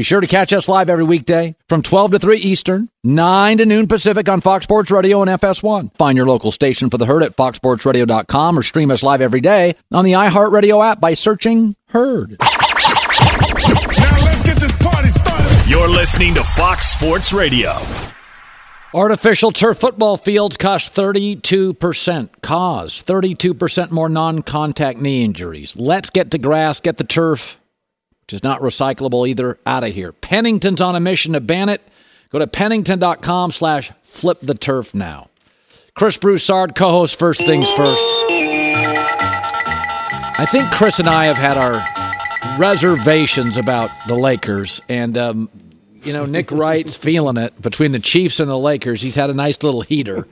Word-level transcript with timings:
Be 0.00 0.04
sure 0.04 0.22
to 0.22 0.26
catch 0.26 0.54
us 0.54 0.66
live 0.66 0.88
every 0.88 1.04
weekday 1.04 1.54
from 1.68 1.82
12 1.82 2.12
to 2.12 2.18
3 2.18 2.38
Eastern, 2.38 2.88
9 3.04 3.58
to 3.58 3.66
noon 3.66 3.86
Pacific 3.86 4.30
on 4.30 4.40
Fox 4.40 4.64
Sports 4.64 4.90
Radio 4.90 5.20
and 5.20 5.30
FS1. 5.30 5.94
Find 5.94 6.16
your 6.16 6.26
local 6.26 6.52
station 6.52 6.88
for 6.88 6.96
the 6.96 7.04
herd 7.04 7.22
at 7.22 7.36
foxsportsradio.com 7.36 8.58
or 8.58 8.62
stream 8.62 8.90
us 8.90 9.02
live 9.02 9.20
every 9.20 9.42
day 9.42 9.76
on 9.92 10.06
the 10.06 10.12
iHeartRadio 10.12 10.82
app 10.82 11.02
by 11.02 11.12
searching 11.12 11.76
Herd. 11.88 12.38
Now 12.40 12.48
let's 14.24 14.42
get 14.42 14.56
this 14.56 14.72
party 14.78 15.10
started. 15.10 15.70
You're 15.70 15.90
listening 15.90 16.32
to 16.32 16.44
Fox 16.44 16.88
Sports 16.88 17.34
Radio. 17.34 17.78
Artificial 18.94 19.52
turf 19.52 19.78
football 19.78 20.16
fields 20.16 20.56
cost 20.56 20.94
32%. 20.94 22.28
Cause 22.40 23.02
32% 23.02 23.90
more 23.90 24.08
non 24.08 24.40
contact 24.40 24.98
knee 24.98 25.22
injuries. 25.22 25.76
Let's 25.76 26.08
get 26.08 26.30
to 26.30 26.38
grass, 26.38 26.80
get 26.80 26.96
the 26.96 27.04
turf, 27.04 27.59
which 28.30 28.34
is 28.36 28.44
not 28.44 28.60
recyclable 28.60 29.28
either, 29.28 29.58
out 29.66 29.82
of 29.82 29.92
here. 29.92 30.12
Pennington's 30.12 30.80
on 30.80 30.94
a 30.94 31.00
mission 31.00 31.32
to 31.32 31.40
ban 31.40 31.68
it. 31.68 31.82
Go 32.30 32.38
to 32.38 32.46
pennington.com 32.46 33.50
slash 33.50 33.90
flip 34.04 34.38
the 34.40 34.54
turf 34.54 34.94
now. 34.94 35.30
Chris 35.94 36.16
Broussard, 36.16 36.76
co 36.76 36.90
host 36.90 37.18
First 37.18 37.44
Things 37.44 37.68
First. 37.72 38.00
I 40.38 40.46
think 40.48 40.70
Chris 40.70 41.00
and 41.00 41.08
I 41.08 41.24
have 41.24 41.38
had 41.38 41.58
our 41.58 41.84
reservations 42.56 43.56
about 43.56 43.90
the 44.06 44.14
Lakers, 44.14 44.80
and 44.88 45.18
um, 45.18 45.50
you 46.04 46.12
know, 46.12 46.24
Nick 46.24 46.52
Wright's 46.52 46.96
feeling 47.08 47.36
it 47.36 47.60
between 47.60 47.90
the 47.90 47.98
Chiefs 47.98 48.38
and 48.38 48.48
the 48.48 48.56
Lakers. 48.56 49.02
He's 49.02 49.16
had 49.16 49.30
a 49.30 49.34
nice 49.34 49.60
little 49.64 49.80
heater. 49.80 50.28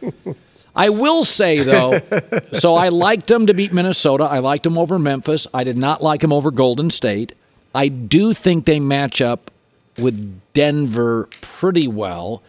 I 0.76 0.90
will 0.90 1.24
say 1.24 1.58
though, 1.58 1.98
so 2.52 2.76
I 2.76 2.90
liked 2.90 3.28
him 3.28 3.48
to 3.48 3.54
beat 3.54 3.72
Minnesota. 3.72 4.22
I 4.22 4.38
liked 4.38 4.64
him 4.64 4.78
over 4.78 5.00
Memphis. 5.00 5.48
I 5.52 5.64
did 5.64 5.76
not 5.76 6.00
like 6.00 6.22
him 6.22 6.32
over 6.32 6.52
Golden 6.52 6.90
State. 6.90 7.32
I 7.74 7.88
do 7.88 8.34
think 8.34 8.64
they 8.64 8.80
match 8.80 9.20
up 9.20 9.50
with 9.98 10.40
Denver 10.54 11.28
pretty 11.40 11.88
well. 11.88 12.42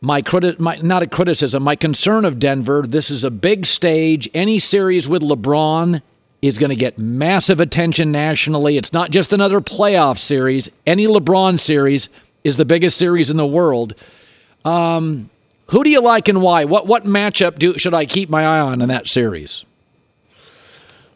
My 0.00 0.22
my 0.58 0.76
not 0.76 1.02
a 1.02 1.06
criticism, 1.06 1.62
my 1.62 1.76
concern 1.76 2.24
of 2.24 2.38
Denver, 2.38 2.84
this 2.86 3.10
is 3.10 3.22
a 3.22 3.30
big 3.30 3.66
stage. 3.66 4.28
Any 4.32 4.58
series 4.58 5.06
with 5.06 5.22
LeBron 5.22 6.00
is 6.40 6.56
going 6.56 6.70
to 6.70 6.76
get 6.76 6.98
massive 6.98 7.60
attention 7.60 8.10
nationally. 8.10 8.78
It's 8.78 8.94
not 8.94 9.10
just 9.10 9.32
another 9.32 9.60
playoff 9.60 10.18
series. 10.18 10.70
Any 10.86 11.06
LeBron 11.06 11.60
series 11.60 12.08
is 12.44 12.56
the 12.56 12.64
biggest 12.64 12.96
series 12.96 13.28
in 13.28 13.36
the 13.36 13.46
world. 13.46 13.94
Um, 14.64 15.28
who 15.66 15.84
do 15.84 15.90
you 15.90 16.00
like 16.00 16.28
and 16.28 16.40
why? 16.40 16.64
What 16.64 16.86
what 16.86 17.04
matchup 17.04 17.58
do 17.58 17.78
should 17.78 17.94
I 17.94 18.06
keep 18.06 18.30
my 18.30 18.44
eye 18.44 18.60
on 18.60 18.80
in 18.80 18.88
that 18.88 19.06
series? 19.06 19.64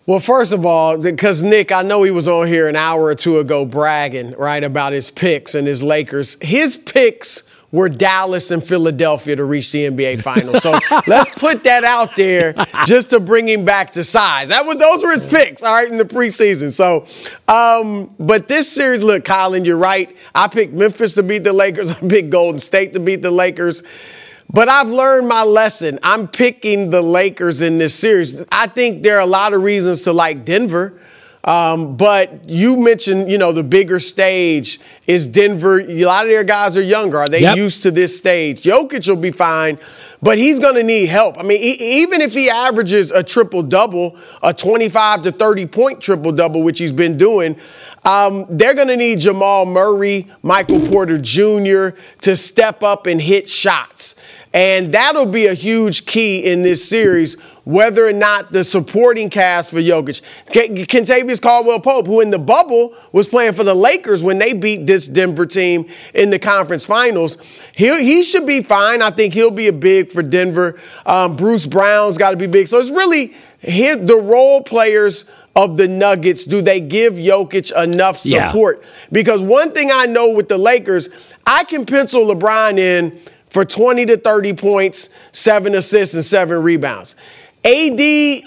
Well, 0.07 0.21
first 0.21 0.53
of 0.53 0.67
all, 0.67 0.99
because 0.99 1.43
Nick, 1.43 1.73
I 1.73 1.81
know 1.81 2.03
he 2.03 2.11
was 2.11 2.29
on 2.29 2.47
here 2.47 2.69
an 2.69 2.77
hour 2.77 3.05
or 3.05 3.15
two 3.15 3.39
ago 3.39 3.65
bragging, 3.65 4.33
right, 4.33 4.63
about 4.63 4.93
his 4.93 5.11
picks 5.11 5.55
and 5.55 5.67
his 5.67 5.83
Lakers. 5.83 6.37
His 6.43 6.77
picks 6.77 7.43
were 7.73 7.89
Dallas 7.89 8.51
and 8.51 8.65
Philadelphia 8.65 9.35
to 9.35 9.45
reach 9.45 9.73
the 9.73 9.87
NBA 9.87 10.23
Finals. 10.23 10.63
So 10.63 10.79
let's 11.07 11.31
put 11.33 11.65
that 11.65 11.85
out 11.85 12.17
there 12.17 12.55
just 12.85 13.11
to 13.11 13.19
bring 13.19 13.49
him 13.49 13.65
back 13.65 13.93
to 13.93 14.05
size. 14.05 14.49
That 14.49 14.67
was 14.67 14.77
those 14.77 15.03
were 15.03 15.11
his 15.11 15.25
picks, 15.25 15.63
all 15.63 15.75
right, 15.75 15.91
in 15.91 15.97
the 15.97 16.05
preseason. 16.05 16.71
So, 16.71 17.07
um, 17.49 18.15
but 18.21 18.47
this 18.47 18.71
series, 18.71 19.03
look, 19.03 19.25
Colin, 19.25 19.65
you're 19.65 19.79
right. 19.79 20.15
I 20.35 20.49
picked 20.49 20.75
Memphis 20.75 21.15
to 21.15 21.23
beat 21.23 21.45
the 21.45 21.55
Lakers. 21.55 21.91
I 22.03 22.09
picked 22.09 22.29
Golden 22.29 22.59
State 22.59 22.93
to 22.93 23.01
beat 23.01 23.23
the 23.23 23.31
Lakers. 23.31 23.83
But 24.53 24.69
I've 24.69 24.89
learned 24.89 25.29
my 25.29 25.43
lesson. 25.43 25.99
I'm 26.03 26.29
picking 26.29 26.91
the 26.91 27.03
Lakers 27.03 27.61
in 27.63 27.79
this 27.79 27.95
series. 27.95 28.41
I 28.53 28.67
think 28.69 29.03
there 29.03 29.17
are 29.17 29.21
a 29.23 29.27
lot 29.27 29.53
of 29.53 29.63
reasons 29.63 30.03
to 30.05 30.13
like 30.13 30.45
Denver. 30.45 30.95
Um, 31.43 31.97
but 31.97 32.49
you 32.49 32.77
mentioned, 32.77 33.31
you 33.31 33.37
know, 33.37 33.53
the 33.53 33.63
bigger 33.63 34.01
stage 34.01 34.81
is 35.07 35.29
Denver. 35.29 35.81
A 35.81 36.05
lot 36.05 36.25
of 36.25 36.31
their 36.31 36.45
guys 36.45 36.77
are 36.77 36.83
younger. 36.83 37.19
Are 37.19 37.29
they 37.29 37.41
Yep. 37.43 37.57
used 37.57 37.83
to 37.83 37.91
this 37.91 38.17
stage? 38.17 38.63
Jokic 38.63 39.07
will 39.09 39.17
be 39.17 39.31
fine, 39.31 39.79
but 40.25 40.39
he's 40.39 40.59
going 40.59 40.75
to 40.75 40.83
need 40.83 41.11
help. 41.11 41.37
I 41.39 41.43
mean, 41.43 41.61
even 41.61 42.23
if 42.23 42.33
he 42.33 42.49
averages 42.49 43.11
a 43.11 43.23
triple 43.23 43.63
double, 43.63 44.17
a 44.43 44.55
25 44.55 45.23
to 45.25 45.33
30 45.33 45.67
point 45.67 46.01
triple 46.01 46.33
double, 46.33 46.63
which 46.63 46.79
he's 46.79 46.93
been 46.93 47.19
doing, 47.19 47.57
um, 48.07 48.47
they're 48.49 48.73
going 48.73 48.89
to 48.89 48.97
need 48.97 49.19
Jamal 49.19 49.67
Murray, 49.67 50.27
Michael 50.43 50.81
Porter 50.81 51.19
Jr. 51.19 51.91
to 52.23 52.37
step 52.37 52.83
up 52.83 53.07
and 53.07 53.21
hit 53.21 53.51
shots. 53.51 54.17
And 54.55 54.93
that'll 54.93 55.27
be 55.27 55.47
a 55.47 55.55
huge 55.55 56.07
key 56.07 56.51
in 56.51 56.63
this 56.63 56.89
series, 56.89 57.37
whether 57.65 58.07
or 58.07 58.13
not 58.13 58.53
the 58.53 58.63
supporting 58.63 59.31
cast 59.31 59.71
for 59.71 59.79
Jokic. 59.79 60.21
Kentavious 60.51 61.41
Caldwell 61.41 61.81
Pope, 61.81 62.07
who 62.07 62.21
in 62.21 62.31
the 62.31 62.39
bubble 62.39 62.95
was 63.13 63.27
playing 63.27 63.55
for 63.55 63.65
the 63.65 63.75
Lakers 63.75 64.23
when 64.23 64.39
they 64.39 64.53
beat 64.53 64.87
this 64.87 65.09
Denver 65.09 65.47
team 65.47 65.87
in 66.15 66.31
the 66.31 66.39
conference 66.39 66.85
finals, 66.85 67.39
he, 67.75 67.87
he 68.05 68.23
should 68.23 68.47
be 68.47 68.63
fine. 68.63 69.03
I 69.03 69.11
think 69.11 69.35
he'll 69.35 69.51
be 69.51 69.69
a 69.69 69.73
big 69.73 70.11
for 70.11 70.23
Denver. 70.23 70.79
Um, 71.07 71.37
Bruce 71.37 71.67
Brown's 71.67 72.19
got 72.19 72.31
to 72.33 72.37
be 72.37 72.47
big. 72.47 72.69
So 72.69 72.79
it's 72.79 72.91
really 72.91 73.35
his, 73.61 74.05
the 74.07 74.17
role 74.17 74.63
players 74.63 75.25
of 75.57 75.77
the 75.77 75.89
Nuggets. 75.89 76.45
Do 76.45 76.61
they 76.61 76.81
give 76.81 77.15
Jokic 77.15 77.73
enough 77.83 78.27
Yeah. 78.27 78.49
support? 78.49 78.85
Because 79.13 79.41
one 79.43 79.73
thing 79.73 79.91
I 79.93 80.07
know 80.07 80.31
with 80.31 80.49
the 80.49 80.59
Lakers, 80.59 81.09
I 81.47 81.65
can 81.65 81.87
pencil 81.87 82.27
LeBron 82.27 82.79
in 82.79 83.19
for 83.51 83.65
20 83.65 84.07
to 84.07 84.17
30 84.17 84.53
points, 84.55 85.11
seven 85.31 85.77
assists, 85.77 86.15
and 86.15 86.25
seven 86.25 86.61
rebounds. 86.63 87.15
AD, 87.65 88.45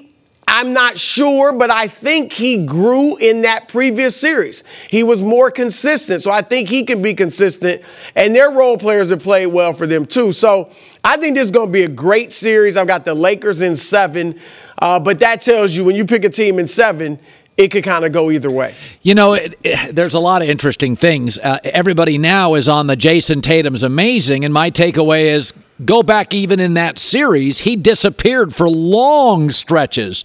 I'm 0.50 0.72
not 0.73 0.97
sure, 0.97 1.51
but 1.51 1.69
I 1.69 1.88
think 1.88 2.31
he 2.31 2.66
grew 2.66 3.17
in 3.17 3.41
that 3.41 3.67
previous 3.67 4.16
series. 4.16 4.63
He 4.89 5.03
was 5.03 5.22
more 5.22 5.51
consistent, 5.51 6.22
so 6.22 6.31
I 6.31 6.41
think 6.41 6.69
he 6.69 6.85
can 6.85 7.02
be 7.02 7.14
consistent. 7.14 7.81
And 8.16 8.34
their 8.34 8.52
role 8.52 8.78
players 8.78 9.09
have 9.09 9.22
played 9.22 9.47
well 9.47 9.73
for 9.73 9.85
them 9.85 10.05
too. 10.05 10.31
So 10.31 10.72
I 11.03 11.17
think 11.17 11.35
this 11.35 11.46
is 11.46 11.52
going 11.52 11.67
to 11.67 11.73
be 11.73 11.84
a 11.84 11.90
great 11.90 12.31
series. 12.31 12.78
I've 12.78 12.87
got 12.87 13.03
the 13.03 13.14
Lakers 13.14 13.61
in 13.61 13.75
seven, 13.75 14.40
uh, 14.81 14.99
but 14.99 15.19
that 15.19 15.41
tells 15.41 15.75
you 15.75 15.84
when 15.84 15.96
you 15.96 16.05
pick 16.05 16.23
a 16.23 16.29
team 16.29 16.59
in 16.59 16.67
seven, 16.67 17.19
it 17.57 17.69
could 17.69 17.83
kind 17.83 18.05
of 18.05 18.11
go 18.11 18.29
either 18.31 18.51
way. 18.51 18.75
You 19.01 19.15
know, 19.15 19.33
it, 19.33 19.57
it- 19.63 19.95
there's 19.95 20.13
a 20.13 20.19
lot 20.19 20.41
of 20.41 20.49
interesting 20.49 20.95
things. 20.95 21.37
Uh, 21.39 21.59
everybody 21.63 22.17
now 22.17 22.53
is 22.53 22.67
on 22.69 22.87
the 22.87 22.95
Jayson 22.95 23.41
Tatum's 23.41 23.83
amazing, 23.83 24.45
and 24.45 24.53
my 24.53 24.69
takeaway 24.71 25.31
is 25.31 25.53
go 25.85 26.01
back 26.03 26.33
even 26.33 26.59
in 26.59 26.73
that 26.75 26.97
series, 26.99 27.59
he 27.59 27.75
disappeared 27.75 28.53
for 28.55 28.69
long 28.69 29.49
stretches. 29.49 30.23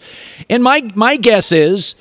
And 0.48 0.62
my 0.62 0.90
my 0.94 1.16
guess 1.16 1.52
is. 1.52 1.94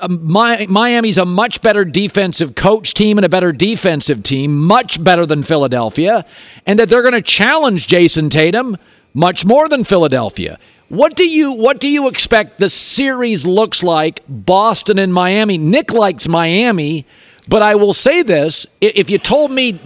um, 0.00 0.20
Miami's 0.24 1.18
a 1.18 1.26
much 1.26 1.60
better 1.60 1.84
defensive 1.84 2.54
coach 2.54 2.94
team 2.94 3.18
and 3.18 3.24
a 3.26 3.28
better 3.28 3.52
defensive 3.52 4.22
team, 4.22 4.56
much 4.64 5.02
better 5.04 5.26
than 5.26 5.42
Philadelphia, 5.42 6.24
and 6.64 6.78
that 6.78 6.88
they're 6.88 7.02
going 7.02 7.12
to 7.12 7.20
challenge 7.20 7.86
Jayson 7.86 8.30
Tatum 8.30 8.78
much 9.12 9.44
more 9.44 9.68
than 9.68 9.84
Philadelphia. 9.84 10.58
What 10.88 11.16
do 11.16 11.28
you 11.28 11.52
what 11.52 11.80
do 11.80 11.88
you 11.88 12.06
expect 12.08 12.58
the 12.58 12.70
series 12.70 13.44
looks 13.44 13.82
like? 13.82 14.22
Boston 14.28 14.98
and 14.98 15.12
Miami. 15.12 15.58
Nick 15.58 15.92
likes 15.92 16.28
Miami, 16.28 17.04
but 17.48 17.62
I 17.62 17.74
will 17.74 17.92
say 17.94 18.22
this: 18.22 18.66
if 18.80 19.10
you 19.10 19.18
told 19.18 19.50
me 19.50 19.80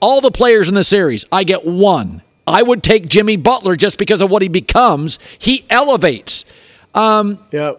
all 0.00 0.20
the 0.20 0.30
players 0.30 0.68
in 0.68 0.74
the 0.74 0.84
series, 0.84 1.24
I 1.32 1.42
get 1.44 1.64
one. 1.64 2.22
I 2.46 2.62
would 2.62 2.84
take 2.84 3.08
Jimmy 3.08 3.36
Butler 3.36 3.74
just 3.74 3.98
because 3.98 4.20
of 4.20 4.30
what 4.30 4.40
he 4.40 4.48
becomes. 4.48 5.18
He 5.38 5.64
elevates. 5.68 6.44
Um, 6.94 7.40
Yeah. 7.50 7.72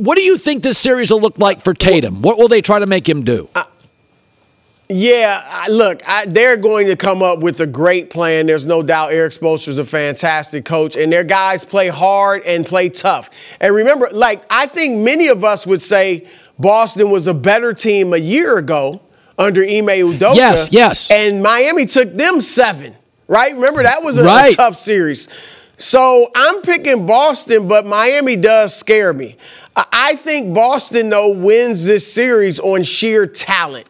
what 0.00 0.16
do 0.16 0.22
you 0.22 0.36
think 0.36 0.62
this 0.62 0.76
series 0.76 1.10
will 1.10 1.20
look 1.22 1.38
like 1.38 1.62
for 1.62 1.72
Tatum? 1.72 2.20
What 2.20 2.36
will 2.36 2.48
they 2.48 2.60
try 2.60 2.78
to 2.78 2.84
make 2.86 3.08
him 3.08 3.22
do? 3.24 3.48
Yeah, 4.88 5.42
I- 5.44 5.68
look, 5.68 6.00
I, 6.08 6.26
they're 6.26 6.56
going 6.56 6.86
to 6.86 6.96
come 6.96 7.22
up 7.22 7.40
with 7.40 7.60
a 7.60 7.66
great 7.66 8.08
plan. 8.10 8.46
There's 8.46 8.66
no 8.66 8.82
doubt 8.82 9.12
Erik 9.12 9.32
Spoelstra 9.32 9.68
is 9.68 9.78
a 9.78 9.84
fantastic 9.84 10.64
coach, 10.64 10.94
and 10.96 11.12
their 11.12 11.24
guys 11.24 11.64
play 11.64 11.88
hard 11.88 12.42
and 12.44 12.64
play 12.64 12.88
tough. 12.88 13.30
And 13.60 13.74
remember, 13.74 14.08
like, 14.12 14.42
I 14.48 14.66
think 14.66 14.98
many 15.04 15.26
of 15.28 15.42
us 15.42 15.66
would 15.66 15.82
say 15.82 16.28
Boston 16.58 17.10
was 17.10 17.26
a 17.26 17.34
better 17.34 17.74
team 17.74 18.12
a 18.12 18.18
year 18.18 18.58
ago 18.58 19.00
under 19.38 19.62
Ime 19.62 19.88
Udoka. 19.88 20.36
Yes, 20.36 20.68
yes. 20.70 21.10
And 21.10 21.42
Miami 21.42 21.86
took 21.86 22.14
them 22.16 22.40
seven, 22.40 22.94
right? 23.26 23.52
Remember, 23.54 23.82
that 23.82 24.02
was 24.04 24.18
a, 24.18 24.22
a 24.52 24.56
tough 24.56 24.76
series. 24.76 25.28
So 25.78 26.30
I'm 26.34 26.62
picking 26.62 27.06
Boston, 27.06 27.68
but 27.68 27.84
Miami 27.84 28.36
does 28.36 28.74
scare 28.74 29.12
me. 29.12 29.36
I 29.74 30.14
think 30.14 30.54
Boston, 30.54 31.10
though, 31.10 31.32
wins 31.36 31.84
this 31.84 32.10
series 32.10 32.58
on 32.60 32.82
sheer 32.84 33.26
talent. 33.26 33.86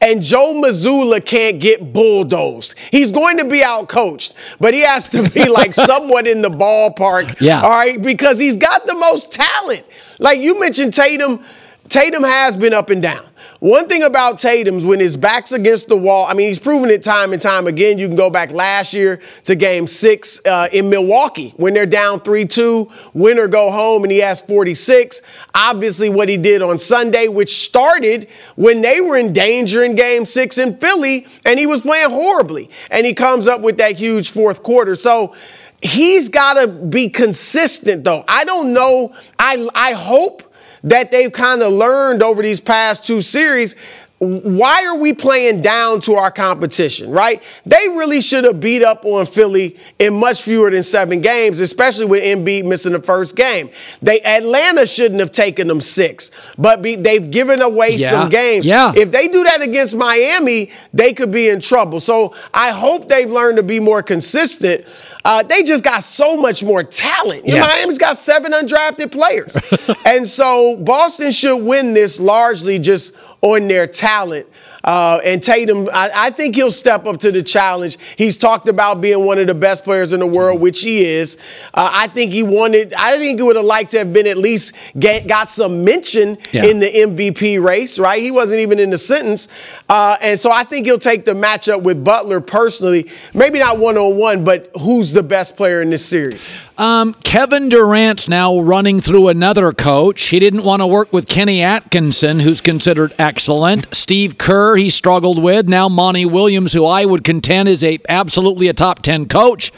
And 0.00 0.22
Joe 0.22 0.54
Mazzulla 0.54 1.24
can't 1.24 1.60
get 1.60 1.92
bulldozed. 1.92 2.74
He's 2.90 3.12
going 3.12 3.38
to 3.38 3.44
be 3.44 3.60
outcoached, 3.60 4.34
but 4.58 4.72
he 4.74 4.80
has 4.80 5.08
to 5.08 5.28
be 5.28 5.48
like 5.48 5.74
somewhat 5.86 6.26
in 6.26 6.42
the 6.42 6.48
ballpark. 6.48 7.40
Yeah. 7.40 7.60
All 7.60 7.70
right, 7.70 8.00
because 8.00 8.38
he's 8.38 8.56
got 8.56 8.86
the 8.86 8.94
most 8.94 9.32
talent. 9.32 9.84
Like 10.18 10.40
you 10.40 10.58
mentioned, 10.58 10.94
Tatum. 10.94 11.44
Tatum 11.88 12.22
has 12.22 12.56
been 12.56 12.72
up 12.72 12.88
and 12.90 13.02
down. 13.02 13.26
One 13.60 13.88
thing 13.88 14.02
about 14.04 14.38
Tatum's 14.38 14.86
when 14.86 15.00
his 15.00 15.16
back's 15.16 15.52
against 15.52 15.88
the 15.88 15.96
wall, 15.96 16.24
I 16.26 16.32
mean, 16.32 16.48
he's 16.48 16.58
proven 16.58 16.88
it 16.88 17.02
time 17.02 17.34
and 17.34 17.42
time 17.42 17.66
again. 17.66 17.98
You 17.98 18.06
can 18.06 18.16
go 18.16 18.30
back 18.30 18.52
last 18.52 18.94
year 18.94 19.20
to 19.44 19.54
game 19.54 19.86
six 19.86 20.40
uh, 20.46 20.68
in 20.72 20.88
Milwaukee 20.88 21.52
when 21.58 21.74
they're 21.74 21.84
down 21.84 22.20
3 22.20 22.46
2, 22.46 22.90
win 23.12 23.38
or 23.38 23.48
go 23.48 23.70
home, 23.70 24.02
and 24.02 24.10
he 24.10 24.20
has 24.20 24.40
46. 24.40 25.20
Obviously, 25.54 26.08
what 26.08 26.30
he 26.30 26.38
did 26.38 26.62
on 26.62 26.78
Sunday, 26.78 27.28
which 27.28 27.66
started 27.66 28.30
when 28.56 28.80
they 28.80 29.02
were 29.02 29.18
in 29.18 29.34
danger 29.34 29.84
in 29.84 29.94
game 29.94 30.24
six 30.24 30.56
in 30.56 30.78
Philly, 30.78 31.26
and 31.44 31.58
he 31.58 31.66
was 31.66 31.82
playing 31.82 32.08
horribly. 32.08 32.70
And 32.90 33.04
he 33.04 33.12
comes 33.12 33.46
up 33.46 33.60
with 33.60 33.76
that 33.76 33.98
huge 33.98 34.30
fourth 34.30 34.62
quarter. 34.62 34.94
So, 34.94 35.34
He's 35.82 36.28
got 36.28 36.54
to 36.54 36.68
be 36.68 37.08
consistent, 37.08 38.04
though. 38.04 38.22
I 38.28 38.44
don't 38.44 38.74
know. 38.74 39.14
I, 39.38 39.66
I 39.74 39.92
hope 39.92 40.49
that 40.84 41.10
they've 41.10 41.32
kind 41.32 41.62
of 41.62 41.72
learned 41.72 42.22
over 42.22 42.42
these 42.42 42.60
past 42.60 43.06
two 43.06 43.20
series. 43.20 43.76
Why 44.22 44.84
are 44.84 44.98
we 44.98 45.14
playing 45.14 45.62
down 45.62 46.00
to 46.00 46.16
our 46.16 46.30
competition, 46.30 47.10
right? 47.10 47.42
They 47.64 47.88
really 47.88 48.20
should 48.20 48.44
have 48.44 48.60
beat 48.60 48.82
up 48.82 49.06
on 49.06 49.24
Philly 49.24 49.78
in 49.98 50.12
much 50.12 50.42
fewer 50.42 50.70
than 50.70 50.82
seven 50.82 51.22
games, 51.22 51.58
especially 51.58 52.04
with 52.04 52.22
Embiid 52.22 52.66
missing 52.66 52.92
the 52.92 53.00
first 53.00 53.34
game. 53.34 53.70
They 54.02 54.20
Atlanta 54.20 54.86
shouldn't 54.86 55.20
have 55.20 55.32
taken 55.32 55.68
them 55.68 55.80
six, 55.80 56.30
but 56.58 56.82
be, 56.82 56.96
they've 56.96 57.30
given 57.30 57.62
away 57.62 57.96
Yeah, 57.96 58.10
some 58.10 58.28
games. 58.28 58.66
yeah. 58.66 58.92
If 58.94 59.10
they 59.10 59.26
do 59.26 59.42
that 59.44 59.62
against 59.62 59.96
Miami, 59.96 60.70
they 60.92 61.14
could 61.14 61.30
be 61.30 61.48
in 61.48 61.58
trouble. 61.60 61.98
So 61.98 62.34
I 62.52 62.72
hope 62.72 63.08
they've 63.08 63.30
learned 63.30 63.56
to 63.56 63.62
be 63.62 63.80
more 63.80 64.02
consistent. 64.02 64.84
Uh, 65.24 65.42
they 65.42 65.62
just 65.62 65.84
got 65.84 66.02
so 66.02 66.36
much 66.36 66.62
more 66.62 66.82
talent. 66.82 67.46
Yes. 67.46 67.68
Miami's 67.68 67.98
got 67.98 68.16
seven 68.16 68.52
undrafted 68.52 69.12
players. 69.12 69.56
and 70.06 70.26
so 70.26 70.76
Boston 70.76 71.30
should 71.30 71.58
win 71.58 71.94
this 71.94 72.18
largely 72.18 72.78
just 72.78 73.14
on 73.42 73.68
their 73.68 73.86
talent. 73.86 74.46
Uh, 74.84 75.20
and 75.24 75.42
Tatum, 75.42 75.88
I, 75.92 76.10
I 76.14 76.30
think 76.30 76.54
he'll 76.54 76.70
step 76.70 77.06
up 77.06 77.18
to 77.20 77.30
the 77.32 77.42
challenge. 77.42 77.98
He's 78.16 78.36
talked 78.36 78.68
about 78.68 79.00
being 79.00 79.24
one 79.26 79.38
of 79.38 79.46
the 79.46 79.54
best 79.54 79.84
players 79.84 80.12
in 80.12 80.20
the 80.20 80.26
world, 80.26 80.60
which 80.60 80.80
he 80.80 81.04
is. 81.04 81.36
Uh, 81.74 81.90
I 81.92 82.06
think 82.08 82.32
he 82.32 82.42
wanted, 82.42 82.94
I 82.94 83.16
think 83.18 83.38
he 83.38 83.42
would 83.44 83.56
have 83.56 83.64
liked 83.64 83.90
to 83.92 83.98
have 83.98 84.12
been 84.12 84.26
at 84.26 84.38
least 84.38 84.74
get, 84.98 85.26
got 85.26 85.48
some 85.50 85.84
mention 85.84 86.38
Yeah. 86.52 86.64
in 86.66 86.80
the 86.80 86.86
MVP 86.90 87.62
race, 87.62 87.98
right? 87.98 88.22
He 88.22 88.30
wasn't 88.30 88.60
even 88.60 88.78
in 88.78 88.90
the 88.90 88.98
sentence. 88.98 89.48
Uh, 89.88 90.16
and 90.20 90.38
so 90.38 90.50
I 90.50 90.64
think 90.64 90.86
he'll 90.86 90.98
take 90.98 91.24
the 91.24 91.34
matchup 91.34 91.82
with 91.82 92.02
Butler 92.02 92.40
personally. 92.40 93.10
Maybe 93.34 93.58
not 93.58 93.78
one 93.78 93.98
on 93.98 94.16
one, 94.16 94.44
but 94.44 94.70
who's 94.80 95.12
the 95.12 95.22
best 95.22 95.56
player 95.56 95.82
in 95.82 95.90
this 95.90 96.04
series? 96.04 96.50
Um, 96.80 97.12
Kevin 97.22 97.68
Durant's 97.68 98.26
now 98.26 98.58
running 98.58 99.02
through 99.02 99.28
another 99.28 99.70
coach. 99.70 100.22
He 100.28 100.38
didn't 100.38 100.62
want 100.62 100.80
to 100.80 100.86
work 100.86 101.12
with 101.12 101.28
Kenny 101.28 101.60
Atkinson, 101.60 102.40
who's 102.40 102.62
considered 102.62 103.12
excellent. 103.18 103.94
Steve 103.94 104.38
Kerr, 104.38 104.76
he 104.76 104.88
struggled 104.88 105.42
with. 105.42 105.68
Now 105.68 105.90
Monty 105.90 106.24
Williams, 106.24 106.72
who 106.72 106.86
I 106.86 107.04
would 107.04 107.22
contend 107.22 107.68
is 107.68 107.84
a 107.84 107.98
absolutely 108.08 108.68
a 108.68 108.72
top 108.72 109.02
ten 109.02 109.28
coach. 109.28 109.72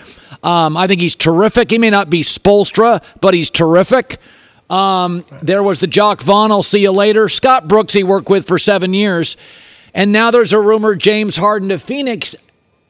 Um, 0.44 0.76
I 0.76 0.86
think 0.86 1.00
he's 1.00 1.16
terrific. 1.16 1.72
He 1.72 1.78
may 1.78 1.90
not 1.90 2.08
be 2.08 2.22
Spoelstra, 2.22 3.02
but 3.20 3.34
he's 3.34 3.50
terrific. 3.50 4.18
Um, 4.70 5.24
there 5.42 5.64
was 5.64 5.80
the 5.80 5.88
Jacque 5.88 6.22
Vaughn. 6.22 6.52
I'll 6.52 6.62
see 6.62 6.82
you 6.82 6.92
later. 6.92 7.28
Scott 7.28 7.66
Brooks, 7.66 7.92
he 7.94 8.04
worked 8.04 8.30
with 8.30 8.46
for 8.46 8.60
seven 8.60 8.94
years, 8.94 9.36
and 9.92 10.12
now 10.12 10.30
there's 10.30 10.52
a 10.52 10.60
rumor 10.60 10.94
James 10.94 11.36
Harden 11.36 11.70
to 11.70 11.80
Phoenix. 11.80 12.36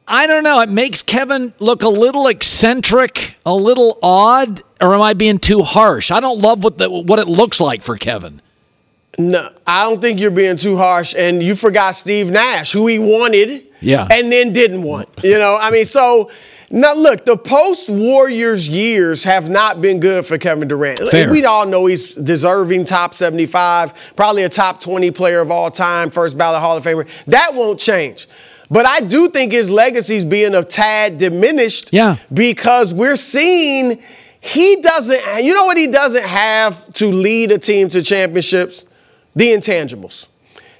I 0.07 0.27
don't 0.27 0.43
know. 0.43 0.59
It 0.61 0.69
makes 0.69 1.01
Kevin 1.01 1.53
look 1.59 1.81
a 1.83 1.87
little 1.89 2.27
eccentric, 2.27 3.35
a 3.45 3.53
little 3.53 3.97
odd, 4.03 4.61
or 4.81 4.93
am 4.93 5.01
I 5.01 5.13
being 5.13 5.39
too 5.39 5.61
harsh? 5.63 6.11
I 6.11 6.19
don't 6.19 6.39
love 6.41 6.63
what 6.63 6.77
the, 6.77 6.89
what 6.89 7.19
it 7.19 7.27
looks 7.27 7.59
like 7.59 7.81
for 7.83 7.97
Kevin. 7.97 8.41
No, 9.17 9.49
I 9.67 9.83
don't 9.83 10.01
think 10.01 10.19
you're 10.19 10.31
being 10.31 10.57
too 10.57 10.75
harsh. 10.75 11.13
And 11.15 11.41
you 11.41 11.55
forgot 11.55 11.95
Steve 11.95 12.31
Nash, 12.31 12.71
who 12.73 12.87
he 12.87 12.99
wanted, 12.99 13.65
Yeah. 13.79 14.07
and 14.11 14.31
then 14.31 14.51
didn't 14.53 14.81
want. 14.83 15.07
You 15.23 15.37
know, 15.37 15.57
I 15.61 15.71
mean, 15.71 15.85
so 15.85 16.31
now 16.69 16.95
look, 16.95 17.23
the 17.23 17.37
post 17.37 17.87
Warriors 17.89 18.67
years 18.67 19.23
have 19.23 19.49
not 19.49 19.81
been 19.81 19.99
good 19.99 20.25
for 20.25 20.37
Kevin 20.37 20.67
Durant. 20.67 20.99
Fair. 21.11 21.29
We 21.31 21.45
all 21.45 21.65
know 21.67 21.85
he's 21.85 22.15
deserving 22.15 22.85
top 22.85 23.13
75, 23.13 23.93
probably 24.15 24.43
a 24.43 24.49
top 24.49 24.81
20 24.81 25.11
player 25.11 25.39
of 25.39 25.51
all 25.51 25.69
time, 25.71 26.09
first 26.09 26.37
ballot 26.37 26.59
Hall 26.61 26.75
of 26.75 26.83
Famer. 26.83 27.07
That 27.27 27.53
won't 27.53 27.79
change. 27.79 28.27
But 28.73 28.87
I 28.87 29.01
do 29.01 29.29
think 29.29 29.51
his 29.51 29.69
legacy's 29.69 30.25
being 30.25 30.55
a 30.55 30.63
tad 30.63 31.19
diminished. 31.19 31.89
Yeah. 31.91 32.17
Because 32.33 32.91
we're 32.91 33.15
seeing 33.15 34.01
he 34.39 34.81
doesn't, 34.81 35.45
you 35.45 35.53
know 35.53 35.65
what 35.65 35.77
he 35.77 35.85
doesn't 35.85 36.23
have 36.23 36.91
to 36.95 37.05
lead 37.05 37.51
a 37.51 37.59
team 37.59 37.87
to 37.89 38.01
championships? 38.01 38.85
The 39.35 39.51
intangibles. 39.51 40.27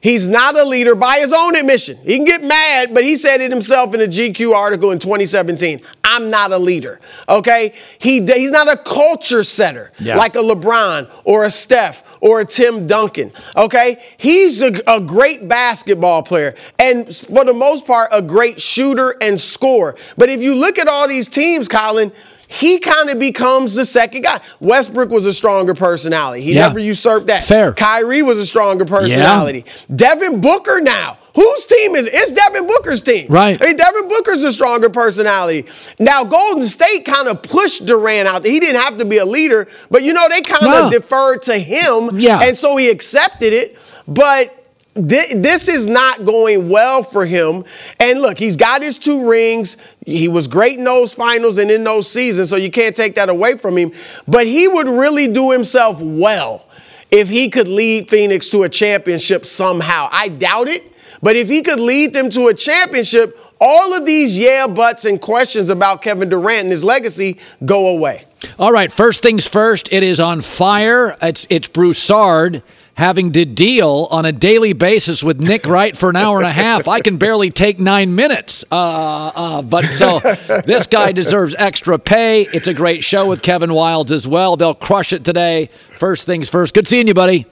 He's 0.03 0.27
not 0.27 0.57
a 0.59 0.65
leader 0.65 0.95
by 0.95 1.19
his 1.19 1.31
own 1.31 1.55
admission. 1.55 1.97
He 2.03 2.17
can 2.17 2.25
get 2.25 2.43
mad, 2.43 2.93
but 2.93 3.05
he 3.05 3.15
said 3.15 3.39
it 3.39 3.51
himself 3.51 3.93
in 3.93 4.01
a 4.01 4.05
GQ 4.05 4.53
article 4.53 4.91
in 4.91 4.99
2017. 4.99 5.81
I'm 6.03 6.29
not 6.29 6.51
a 6.51 6.57
leader. 6.57 6.99
Okay? 7.29 7.73
He, 7.99 8.21
he's 8.21 8.51
not 8.51 8.67
a 8.69 8.75
culture 8.75 9.45
setter 9.45 9.93
Yeah. 9.99 10.17
like 10.17 10.35
a 10.35 10.39
LeBron 10.39 11.09
or 11.23 11.45
a 11.45 11.49
Steph 11.49 12.03
or 12.19 12.41
a 12.41 12.45
Tim 12.45 12.85
Duncan. 12.85 13.31
Okay? 13.55 14.03
He's 14.17 14.61
a, 14.61 14.73
a 14.87 14.99
great 14.99 15.47
basketball 15.47 16.21
player 16.21 16.53
and 16.77 17.07
for 17.15 17.45
the 17.45 17.53
most 17.53 17.87
part, 17.87 18.09
a 18.11 18.21
great 18.21 18.59
shooter 18.61 19.15
and 19.21 19.39
scorer. 19.39 19.95
But 20.17 20.27
if 20.27 20.41
you 20.41 20.53
look 20.53 20.77
at 20.79 20.89
all 20.89 21.07
these 21.07 21.29
teams, 21.29 21.69
Colin, 21.69 22.11
he 22.53 22.77
kind 22.77 23.09
of 23.09 23.17
becomes 23.17 23.73
the 23.73 23.83
second 23.83 24.21
guy. 24.23 24.39
Westbrook 24.59 25.09
was 25.09 25.25
a 25.25 25.33
stronger 25.33 25.73
personality. 25.73 26.41
He 26.43 26.53
Yeah. 26.53 26.67
never 26.67 26.77
usurped 26.79 27.25
that. 27.27 27.43
Fair. 27.43 27.73
Kyrie 27.73 28.21
was 28.21 28.37
a 28.37 28.45
stronger 28.45 28.85
personality. 28.85 29.65
Devin 29.95 30.39
Booker 30.39 30.79
now. 30.79 31.17
Whose 31.33 31.65
team 31.65 31.95
is 31.95 32.05
it? 32.05 32.13
It's 32.13 32.31
Devin 32.31 32.67
Booker's 32.67 33.01
team. 33.01 33.25
Right. 33.27 33.59
I 33.59 33.65
mean, 33.65 33.75
Devin 33.77 34.07
Booker's 34.07 34.43
a 34.43 34.51
stronger 34.51 34.91
personality. 34.91 35.65
Now, 35.97 36.23
Golden 36.23 36.67
State 36.67 37.05
kind 37.05 37.27
of 37.27 37.41
pushed 37.41 37.87
Durant 37.87 38.27
out. 38.27 38.45
He 38.45 38.59
didn't 38.59 38.81
have 38.81 38.97
to 38.97 39.05
be 39.05 39.17
a 39.17 39.25
leader, 39.25 39.67
but 39.89 40.03
you 40.03 40.13
know, 40.13 40.27
they 40.29 40.41
kind 40.41 40.63
No. 40.65 40.85
of 40.85 40.91
deferred 40.91 41.41
to 41.43 41.57
him. 41.57 42.19
Yeah. 42.19 42.39
And 42.43 42.55
so 42.55 42.75
he 42.77 42.87
accepted 42.91 43.51
it. 43.51 43.75
But 44.07 44.53
this 44.95 45.67
is 45.67 45.87
not 45.87 46.23
going 46.25 46.69
well 46.69 47.03
for 47.03 47.25
him. 47.25 47.63
And 47.99 48.21
look, 48.21 48.37
he's 48.37 48.55
got 48.55 48.81
his 48.81 48.97
two 48.97 49.27
rings. 49.27 49.77
He 50.05 50.27
was 50.27 50.47
great 50.47 50.77
in 50.77 50.83
those 50.83 51.13
finals 51.13 51.57
and 51.57 51.71
in 51.71 51.83
those 51.83 52.09
seasons, 52.09 52.49
so 52.49 52.55
you 52.55 52.69
can't 52.69 52.95
take 52.95 53.15
that 53.15 53.29
away 53.29 53.57
from 53.57 53.77
him. 53.77 53.91
But 54.27 54.45
he 54.45 54.67
would 54.67 54.87
really 54.87 55.27
do 55.27 55.51
himself 55.51 56.01
well 56.01 56.67
if 57.09 57.29
he 57.29 57.49
could 57.49 57.67
lead 57.67 58.09
Phoenix 58.09 58.49
to 58.49 58.63
a 58.63 58.69
championship 58.69 59.45
somehow. 59.45 60.09
I 60.11 60.27
doubt 60.29 60.67
it, 60.67 60.83
but 61.21 61.35
if 61.35 61.47
he 61.47 61.61
could 61.61 61.79
lead 61.79 62.13
them 62.13 62.29
to 62.31 62.47
a 62.47 62.53
championship, 62.53 63.37
all 63.59 63.93
of 63.93 64.05
these 64.05 64.37
yeah 64.37 64.67
buts 64.67 65.05
and 65.05 65.19
questions 65.21 65.69
about 65.69 66.01
Kevin 66.01 66.29
Durant 66.29 66.63
and 66.63 66.71
his 66.71 66.83
legacy 66.83 67.39
go 67.65 67.87
away. 67.87 68.25
All 68.59 68.71
right, 68.71 68.91
first 68.91 69.21
things 69.21 69.47
first. 69.47 69.91
It 69.91 70.03
is 70.03 70.19
on 70.19 70.41
fire. 70.41 71.17
It's 71.21 71.47
it's 71.49 71.67
Broussard. 71.67 72.61
Having 72.95 73.31
to 73.31 73.43
deal 73.45 74.07
on 74.11 74.25
a 74.25 74.31
daily 74.31 74.73
basis 74.73 75.23
with 75.23 75.41
Nick 75.41 75.65
Wright 75.65 75.97
for 75.97 76.09
an 76.09 76.15
hour 76.15 76.37
and 76.37 76.45
a 76.45 76.51
half. 76.51 76.87
I 76.87 77.01
can 77.01 77.17
barely 77.17 77.49
take 77.49 77.79
nine 77.79 78.13
minutes. 78.15 78.63
Uh, 78.71 78.75
uh, 78.75 79.61
but 79.63 79.85
so 79.85 80.19
this 80.65 80.85
guy 80.87 81.11
deserves 81.11 81.55
extra 81.57 81.97
pay. 81.97 82.43
It's 82.53 82.67
a 82.67 82.73
great 82.73 83.03
show 83.03 83.27
with 83.27 83.41
Kevin 83.41 83.73
Wilds 83.73 84.11
as 84.11 84.27
well. 84.27 84.55
They'll 84.57 84.75
crush 84.75 85.11
it 85.11 85.23
today. 85.23 85.69
First 85.97 86.25
things 86.25 86.49
first. 86.49 86.75
Good 86.75 86.87
seeing 86.87 87.07
you, 87.07 87.13
buddy. 87.15 87.47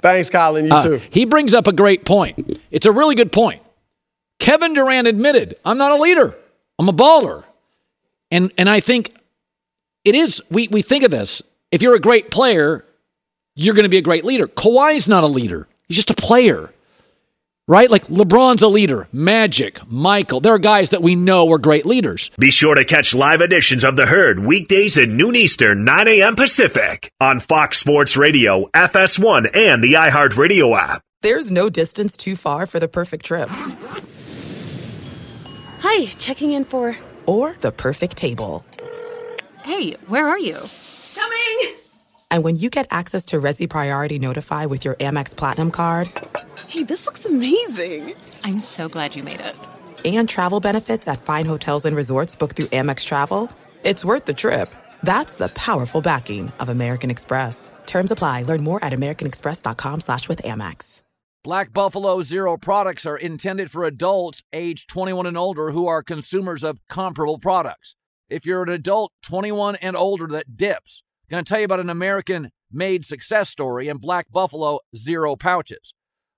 Thanks, 0.00 0.30
Colin. 0.30 0.66
You 0.66 0.72
Uh, 0.72 0.82
too. 0.82 1.00
he 1.10 1.24
brings 1.24 1.54
up 1.54 1.66
a 1.66 1.72
great 1.72 2.04
point. 2.04 2.60
It's 2.70 2.86
a 2.86 2.92
really 2.92 3.14
good 3.14 3.32
point. 3.32 3.62
Kevin 4.38 4.72
Durant 4.74 5.08
admitted, 5.08 5.56
I'm 5.64 5.78
not 5.78 5.92
a 5.92 5.96
leader. 5.96 6.36
I'm 6.78 6.88
a 6.88 6.92
baller. 6.92 7.44
And 8.30 8.52
and 8.58 8.68
I 8.68 8.80
think 8.80 9.14
it 10.04 10.14
is 10.14 10.40
we 10.50 10.68
we 10.68 10.82
think 10.82 11.02
of 11.02 11.10
this. 11.10 11.42
If 11.72 11.82
you're 11.82 11.94
a 11.96 12.00
great 12.00 12.30
player, 12.30 12.84
you're 13.58 13.74
going 13.74 13.82
to 13.82 13.88
be 13.88 13.98
a 13.98 14.02
great 14.02 14.24
leader. 14.24 14.46
Kawhi's 14.46 15.08
not 15.08 15.24
a 15.24 15.26
leader. 15.26 15.66
He's 15.88 15.96
just 15.96 16.10
a 16.10 16.14
player. 16.14 16.72
Right? 17.66 17.90
Like 17.90 18.06
LeBron's 18.06 18.62
a 18.62 18.68
leader. 18.68 19.08
Magic, 19.12 19.80
Michael, 19.90 20.40
there 20.40 20.54
are 20.54 20.58
guys 20.60 20.90
that 20.90 21.02
we 21.02 21.16
know 21.16 21.50
are 21.52 21.58
great 21.58 21.84
leaders. 21.84 22.30
Be 22.38 22.52
sure 22.52 22.76
to 22.76 22.84
catch 22.84 23.14
live 23.14 23.40
editions 23.40 23.82
of 23.82 23.96
The 23.96 24.06
Herd 24.06 24.38
weekdays 24.38 24.96
at 24.96 25.08
noon 25.08 25.34
Eastern, 25.34 25.84
9 25.84 26.06
a.m. 26.08 26.36
Pacific 26.36 27.10
on 27.20 27.40
Fox 27.40 27.78
Sports 27.78 28.16
Radio, 28.16 28.66
FS1, 28.74 29.54
and 29.54 29.82
the 29.82 29.94
iHeartRadio 29.94 30.78
app. 30.78 31.02
There's 31.22 31.50
no 31.50 31.68
distance 31.68 32.16
too 32.16 32.36
far 32.36 32.64
for 32.64 32.78
the 32.78 32.88
perfect 32.88 33.26
trip. 33.26 33.48
Hi, 35.80 36.06
checking 36.06 36.52
in 36.52 36.64
for. 36.64 36.96
Or 37.26 37.56
the 37.60 37.72
perfect 37.72 38.16
table. 38.16 38.64
Hey, 39.64 39.96
where 40.06 40.28
are 40.28 40.38
you? 40.38 40.56
Coming! 41.14 41.77
And 42.30 42.44
when 42.44 42.56
you 42.56 42.68
get 42.70 42.86
access 42.90 43.24
to 43.26 43.40
Resy 43.40 43.68
Priority 43.68 44.18
Notify 44.18 44.66
with 44.66 44.84
your 44.84 44.94
Amex 44.96 45.34
Platinum 45.36 45.70
card 45.70 46.10
Hey, 46.66 46.82
this 46.82 47.06
looks 47.06 47.24
amazing! 47.24 48.12
I'm 48.44 48.60
so 48.60 48.88
glad 48.88 49.16
you 49.16 49.22
made 49.22 49.40
it. 49.40 49.56
and 50.04 50.28
travel 50.28 50.60
benefits 50.60 51.08
at 51.08 51.22
fine 51.22 51.46
hotels 51.46 51.84
and 51.86 51.96
resorts 51.96 52.36
booked 52.36 52.56
through 52.56 52.66
Amex 52.66 53.04
Travel, 53.04 53.50
it's 53.84 54.04
worth 54.04 54.26
the 54.26 54.34
trip. 54.34 54.74
That's 55.02 55.36
the 55.36 55.48
powerful 55.50 56.00
backing 56.02 56.52
of 56.60 56.68
American 56.68 57.10
Express. 57.10 57.72
Terms 57.86 58.10
apply. 58.10 58.42
Learn 58.42 58.62
more 58.62 58.84
at 58.84 58.92
americanexpress.com 58.92 60.00
slash 60.00 60.28
with 60.28 60.42
Amex. 60.42 61.02
Black 61.44 61.72
Buffalo 61.72 62.20
Zero 62.22 62.56
products 62.56 63.06
are 63.06 63.16
intended 63.16 63.70
for 63.70 63.84
adults 63.84 64.42
age 64.52 64.86
21 64.88 65.24
and 65.26 65.36
older 65.38 65.70
who 65.70 65.86
are 65.86 66.02
consumers 66.02 66.64
of 66.64 66.80
comparable 66.88 67.38
products. 67.38 67.94
If 68.28 68.44
you're 68.44 68.62
an 68.64 68.68
adult 68.68 69.12
21 69.22 69.76
and 69.76 69.96
older 69.96 70.26
that 70.26 70.56
dips, 70.56 71.02
I'm 71.02 71.07
going 71.28 71.44
to 71.44 71.48
tell 71.48 71.58
you 71.58 71.64
about 71.64 71.80
an 71.80 71.90
American 71.90 72.50
made 72.70 73.04
success 73.04 73.48
story 73.48 73.88
in 73.88 73.98
Black 73.98 74.30
Buffalo 74.30 74.80
Zero 74.96 75.36
pouches. 75.36 75.94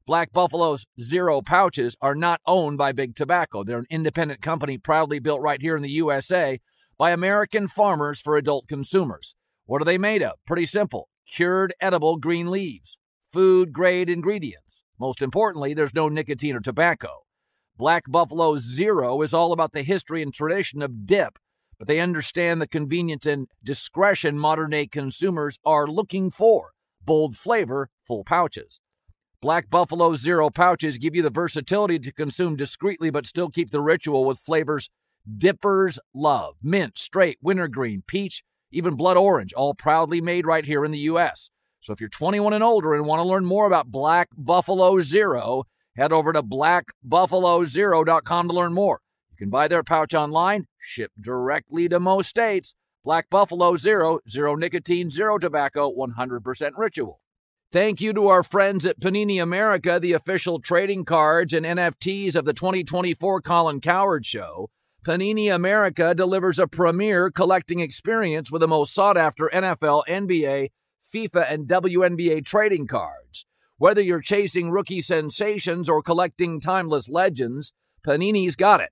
Black 0.06 0.32
Buffalo's 0.32 0.86
Zero 1.00 1.40
pouches 1.42 1.96
are 2.00 2.14
not 2.14 2.40
owned 2.46 2.78
by 2.78 2.92
Big 2.92 3.14
Tobacco. 3.14 3.62
They're 3.62 3.78
an 3.78 3.86
independent 3.90 4.42
company 4.42 4.78
proudly 4.78 5.20
built 5.20 5.40
right 5.40 5.62
here 5.62 5.76
in 5.76 5.82
the 5.82 5.90
USA 5.90 6.58
by 6.98 7.12
American 7.12 7.68
farmers 7.68 8.20
for 8.20 8.36
adult 8.36 8.66
consumers. 8.66 9.34
What 9.66 9.80
are 9.80 9.84
they 9.84 9.98
made 9.98 10.22
of? 10.22 10.32
Pretty 10.46 10.66
simple 10.66 11.08
cured 11.26 11.72
edible 11.80 12.16
green 12.16 12.50
leaves, 12.50 12.98
food 13.32 13.72
grade 13.72 14.10
ingredients. 14.10 14.82
Most 14.98 15.22
importantly, 15.22 15.74
there's 15.74 15.94
no 15.94 16.08
nicotine 16.08 16.56
or 16.56 16.60
tobacco. 16.60 17.20
Black 17.76 18.02
Buffalo 18.08 18.58
Zero 18.58 19.22
is 19.22 19.32
all 19.32 19.52
about 19.52 19.72
the 19.72 19.82
history 19.82 20.22
and 20.22 20.34
tradition 20.34 20.82
of 20.82 21.06
dip, 21.06 21.38
but 21.80 21.88
they 21.88 21.98
understand 21.98 22.60
the 22.60 22.68
convenience 22.68 23.24
and 23.24 23.48
discretion 23.64 24.38
modern 24.38 24.68
day 24.68 24.86
consumers 24.86 25.56
are 25.64 25.86
looking 25.86 26.30
for. 26.30 26.72
Bold 27.02 27.38
flavor, 27.38 27.88
full 28.06 28.22
pouches. 28.22 28.80
Black 29.40 29.70
Buffalo 29.70 30.14
Zero 30.14 30.50
pouches 30.50 30.98
give 30.98 31.16
you 31.16 31.22
the 31.22 31.30
versatility 31.30 31.98
to 31.98 32.12
consume 32.12 32.54
discreetly 32.54 33.08
but 33.08 33.26
still 33.26 33.48
keep 33.48 33.70
the 33.70 33.80
ritual 33.80 34.26
with 34.26 34.38
flavors 34.38 34.90
dippers 35.38 35.98
love 36.14 36.56
mint, 36.62 36.98
straight, 36.98 37.38
wintergreen, 37.40 38.02
peach, 38.06 38.42
even 38.70 38.94
blood 38.94 39.16
orange, 39.16 39.54
all 39.54 39.72
proudly 39.72 40.20
made 40.20 40.44
right 40.44 40.66
here 40.66 40.84
in 40.84 40.90
the 40.90 40.98
U.S. 40.98 41.48
So 41.80 41.94
if 41.94 42.00
you're 42.00 42.10
21 42.10 42.52
and 42.52 42.62
older 42.62 42.92
and 42.92 43.06
want 43.06 43.20
to 43.20 43.26
learn 43.26 43.46
more 43.46 43.66
about 43.66 43.90
Black 43.90 44.28
Buffalo 44.36 45.00
Zero, 45.00 45.64
head 45.96 46.12
over 46.12 46.34
to 46.34 46.42
blackbuffalozero.com 46.42 48.48
to 48.48 48.54
learn 48.54 48.74
more. 48.74 49.00
Can 49.40 49.48
buy 49.48 49.68
their 49.68 49.82
pouch 49.82 50.12
online, 50.12 50.66
ship 50.78 51.12
directly 51.18 51.88
to 51.88 51.98
most 51.98 52.28
states. 52.28 52.74
Black 53.02 53.30
Buffalo 53.30 53.74
Zero, 53.74 54.20
zero 54.28 54.54
nicotine, 54.54 55.08
zero 55.08 55.38
tobacco, 55.38 55.90
100% 55.90 56.72
ritual. 56.76 57.22
Thank 57.72 58.02
you 58.02 58.12
to 58.12 58.26
our 58.26 58.42
friends 58.42 58.84
at 58.84 59.00
Panini 59.00 59.42
America, 59.42 59.98
the 59.98 60.12
official 60.12 60.60
trading 60.60 61.06
cards 61.06 61.54
and 61.54 61.64
NFTs 61.64 62.36
of 62.36 62.44
the 62.44 62.52
2024 62.52 63.40
Colin 63.40 63.80
Cowherd 63.80 64.26
Show. 64.26 64.68
Panini 65.06 65.50
America 65.50 66.14
delivers 66.14 66.58
a 66.58 66.66
premier 66.66 67.30
collecting 67.30 67.80
experience 67.80 68.52
with 68.52 68.60
the 68.60 68.68
most 68.68 68.92
sought 68.92 69.16
after 69.16 69.50
NFL, 69.54 70.04
NBA, 70.06 70.68
FIFA, 71.14 71.50
and 71.50 71.66
WNBA 71.66 72.44
trading 72.44 72.86
cards. 72.86 73.46
Whether 73.78 74.02
you're 74.02 74.20
chasing 74.20 74.70
rookie 74.70 75.00
sensations 75.00 75.88
or 75.88 76.02
collecting 76.02 76.60
timeless 76.60 77.08
legends, 77.08 77.72
Panini's 78.06 78.54
got 78.54 78.82
it. 78.82 78.90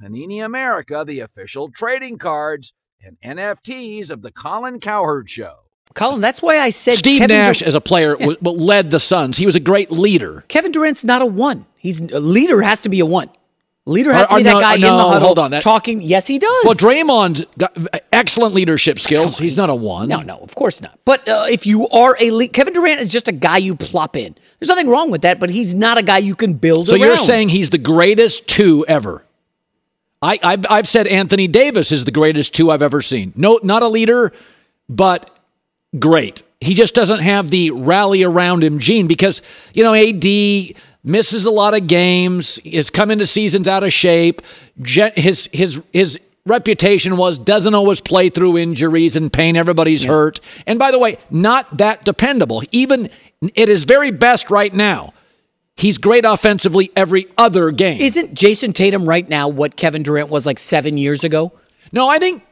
Panini 0.00 0.44
America, 0.44 1.04
the 1.06 1.20
official 1.20 1.70
trading 1.70 2.18
cards 2.18 2.72
and 3.02 3.16
NFTs 3.24 4.10
of 4.10 4.22
the 4.22 4.32
Colin 4.32 4.80
Cowherd 4.80 5.28
Show. 5.28 5.67
Colin, 5.94 6.20
that's 6.20 6.40
why 6.42 6.58
I 6.58 6.70
said 6.70 6.96
Steve 6.98 7.20
Kevin 7.20 7.36
Nash, 7.36 7.58
Dur- 7.60 7.66
as 7.66 7.74
a 7.74 7.80
player, 7.80 8.16
w- 8.16 8.36
w- 8.40 8.62
led 8.62 8.90
the 8.90 9.00
Suns. 9.00 9.36
He 9.36 9.46
was 9.46 9.56
a 9.56 9.60
great 9.60 9.90
leader. 9.90 10.44
Kevin 10.48 10.70
Durant's 10.72 11.04
not 11.04 11.22
a 11.22 11.26
one. 11.26 11.66
He's 11.76 12.00
a 12.00 12.20
leader 12.20 12.62
has 12.62 12.80
to 12.80 12.88
be 12.88 13.00
a 13.00 13.06
one. 13.06 13.30
Leader 13.86 14.12
has 14.12 14.26
Or- 14.26 14.30
to 14.30 14.36
be 14.36 14.42
that 14.42 14.52
no, 14.54 14.60
guy 14.60 14.74
in 14.74 14.80
the 14.82 14.88
huddle 14.90 15.20
hold 15.26 15.38
on, 15.38 15.50
that- 15.52 15.62
talking. 15.62 16.02
Yes, 16.02 16.26
he 16.26 16.38
does. 16.38 16.64
Well, 16.64 16.74
Draymond's 16.74 17.46
got 17.56 17.74
excellent 18.12 18.54
leadership 18.54 19.00
skills. 19.00 19.38
He's 19.38 19.56
not 19.56 19.70
a 19.70 19.74
one. 19.74 20.08
No, 20.08 20.20
no, 20.20 20.36
of 20.38 20.54
course 20.54 20.82
not. 20.82 20.98
But 21.06 21.26
uh, 21.26 21.46
if 21.48 21.66
you 21.66 21.88
are 21.88 22.14
a 22.20 22.30
le- 22.30 22.48
Kevin 22.48 22.74
Durant 22.74 23.00
is 23.00 23.10
just 23.10 23.28
a 23.28 23.32
guy 23.32 23.56
you 23.56 23.74
plop 23.74 24.14
in. 24.14 24.34
There's 24.60 24.68
nothing 24.68 24.88
wrong 24.88 25.10
with 25.10 25.22
that, 25.22 25.40
but 25.40 25.48
he's 25.48 25.74
not 25.74 25.96
a 25.96 26.02
guy 26.02 26.18
you 26.18 26.34
can 26.34 26.52
build 26.52 26.88
So 26.88 26.92
around. 26.96 27.02
you're 27.02 27.16
saying 27.16 27.48
he's 27.48 27.70
the 27.70 27.78
greatest 27.78 28.46
two 28.46 28.84
ever? 28.86 29.24
I, 30.20 30.38
I've, 30.42 30.66
I've 30.68 30.88
said 30.88 31.06
Anthony 31.06 31.46
Davis 31.48 31.90
is 31.90 32.04
the 32.04 32.10
greatest 32.10 32.54
two 32.54 32.70
I've 32.70 32.82
ever 32.82 33.00
seen. 33.00 33.32
No, 33.36 33.58
not 33.62 33.82
a 33.82 33.88
leader, 33.88 34.32
but 34.90 35.30
great. 35.98 36.42
He 36.60 36.74
just 36.74 36.94
doesn't 36.94 37.20
have 37.20 37.50
the 37.50 37.70
rally 37.70 38.24
around 38.24 38.64
him 38.64 38.78
gene 38.78 39.06
because 39.06 39.42
you 39.74 39.84
know 39.84 39.94
AD 39.94 40.74
misses 41.04 41.44
a 41.44 41.50
lot 41.50 41.74
of 41.74 41.86
games. 41.86 42.58
Is 42.64 42.90
come 42.90 43.10
into 43.10 43.26
seasons 43.26 43.68
out 43.68 43.84
of 43.84 43.92
shape. 43.92 44.42
His 44.84 45.48
his 45.52 45.80
his 45.92 46.18
reputation 46.46 47.16
was 47.16 47.38
doesn't 47.38 47.74
always 47.74 48.00
play 48.00 48.30
through 48.30 48.58
injuries 48.58 49.14
and 49.14 49.32
pain. 49.32 49.56
Everybody's 49.56 50.02
hurt. 50.02 50.40
And 50.66 50.78
by 50.78 50.90
the 50.90 50.98
way, 50.98 51.18
not 51.30 51.76
that 51.78 52.04
dependable. 52.04 52.62
Even 52.72 53.10
at 53.56 53.68
his 53.68 53.84
very 53.84 54.10
best 54.10 54.50
right 54.50 54.72
now, 54.74 55.12
he's 55.76 55.98
great 55.98 56.24
offensively 56.24 56.90
every 56.96 57.26
other 57.36 57.70
game. 57.70 58.00
Isn't 58.00 58.34
Jayson 58.34 58.72
Tatum 58.72 59.08
right 59.08 59.28
now 59.28 59.48
what 59.48 59.76
Kevin 59.76 60.02
Durant 60.02 60.28
was 60.28 60.46
like 60.46 60.58
seven 60.58 60.98
years 60.98 61.22
ago? 61.22 61.52
No, 61.92 62.08
I 62.08 62.18
think 62.18 62.42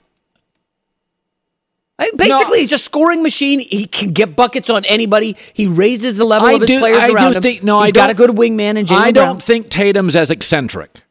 I- 1.98 2.10
Basically, 2.14 2.60
he's 2.60 2.72
a 2.72 2.78
scoring 2.78 3.22
machine. 3.22 3.58
He 3.60 3.86
can 3.86 4.10
get 4.10 4.36
buckets 4.36 4.68
on 4.68 4.84
anybody. 4.84 5.36
He 5.54 5.66
raises 5.66 6.18
the 6.18 6.24
level 6.24 6.48
I 6.48 6.52
of 6.52 6.60
his 6.60 6.68
do, 6.68 6.78
players 6.78 7.02
I 7.02 7.10
around 7.10 7.36
him. 7.36 7.42
think 7.42 7.62
no, 7.62 7.80
He's 7.80 7.88
I 7.88 7.92
got 7.92 8.10
a 8.10 8.14
good 8.14 8.30
wingman 8.30 8.76
in 8.76 8.84
Jaylen 8.86 8.96
I 8.96 9.10
don't 9.12 9.42
think 9.42 9.70
Tatum's 9.70 10.14
as 10.14 10.30
eccentric. 10.30 11.02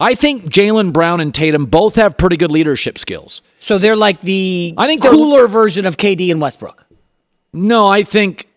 I 0.00 0.16
think 0.16 0.46
Jaylen 0.46 0.92
Brown 0.92 1.20
and 1.20 1.32
Tatum 1.32 1.66
both 1.66 1.94
have 1.94 2.16
pretty 2.18 2.36
good 2.36 2.50
leadership 2.50 2.98
skills. 2.98 3.40
So 3.60 3.78
they're 3.78 3.94
like 3.94 4.20
the 4.20 4.74
I 4.76 4.88
think 4.88 5.00
cooler 5.02 5.46
version 5.46 5.86
of 5.86 5.96
KD 5.96 6.32
and 6.32 6.40
Westbrook. 6.40 6.86
No, 7.52 7.86
I 7.86 8.02
think 8.02 8.48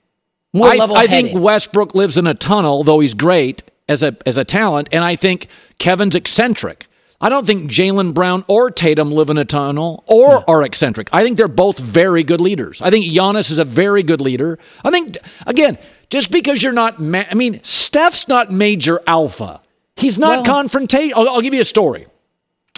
More 0.54 0.70
I, 0.70 0.78
I 0.80 1.06
think 1.08 1.40
Westbrook 1.40 1.94
lives 1.94 2.18
in 2.18 2.26
a 2.26 2.34
tunnel, 2.34 2.84
though 2.84 3.00
he's 3.00 3.14
great 3.14 3.62
as 3.88 4.02
a 4.02 4.18
as 4.26 4.38
a 4.38 4.44
talent, 4.44 4.90
and 4.92 5.04
I 5.04 5.16
think 5.16 5.48
Kevin's 5.78 6.16
eccentric. 6.16 6.88
I 7.22 7.30
don't 7.30 7.48
think 7.48 7.72
Jaylen 7.72 8.14
Brown 8.14 8.44
or 8.48 8.70
Tatum 8.70 9.12
live 9.12 9.30
in 9.30 9.38
a 9.38 9.46
tunnel 9.46 10.04
or 10.08 10.48
are 10.50 10.64
eccentric. 10.64 11.10
I 11.14 11.24
think 11.24 11.38
they're 11.38 11.48
both 11.48 11.80
very 11.80 12.24
good 12.24 12.42
leaders. 12.42 12.82
I 12.82 12.90
think 12.92 13.06
Giannis 13.06 13.52
is 13.52 13.58
a 13.58 13.66
very 13.66 14.04
good 14.04 14.22
leader. 14.22 14.60
I 14.84 14.92
think 14.92 15.18
again, 15.48 15.78
just 16.10 16.30
because 16.30 16.62
you're 16.62 16.74
not, 16.74 17.02
ma- 17.02 17.24
I 17.30 17.36
mean, 17.36 17.62
Steph's 17.64 18.28
not 18.28 18.52
major 18.52 19.02
alpha. 19.08 19.62
He's 19.96 20.20
not 20.20 20.46
confrontation. 20.46 21.14
I'll, 21.16 21.30
I'll 21.30 21.42
give 21.42 21.54
you 21.54 21.62
a 21.62 21.66
story. 21.66 22.06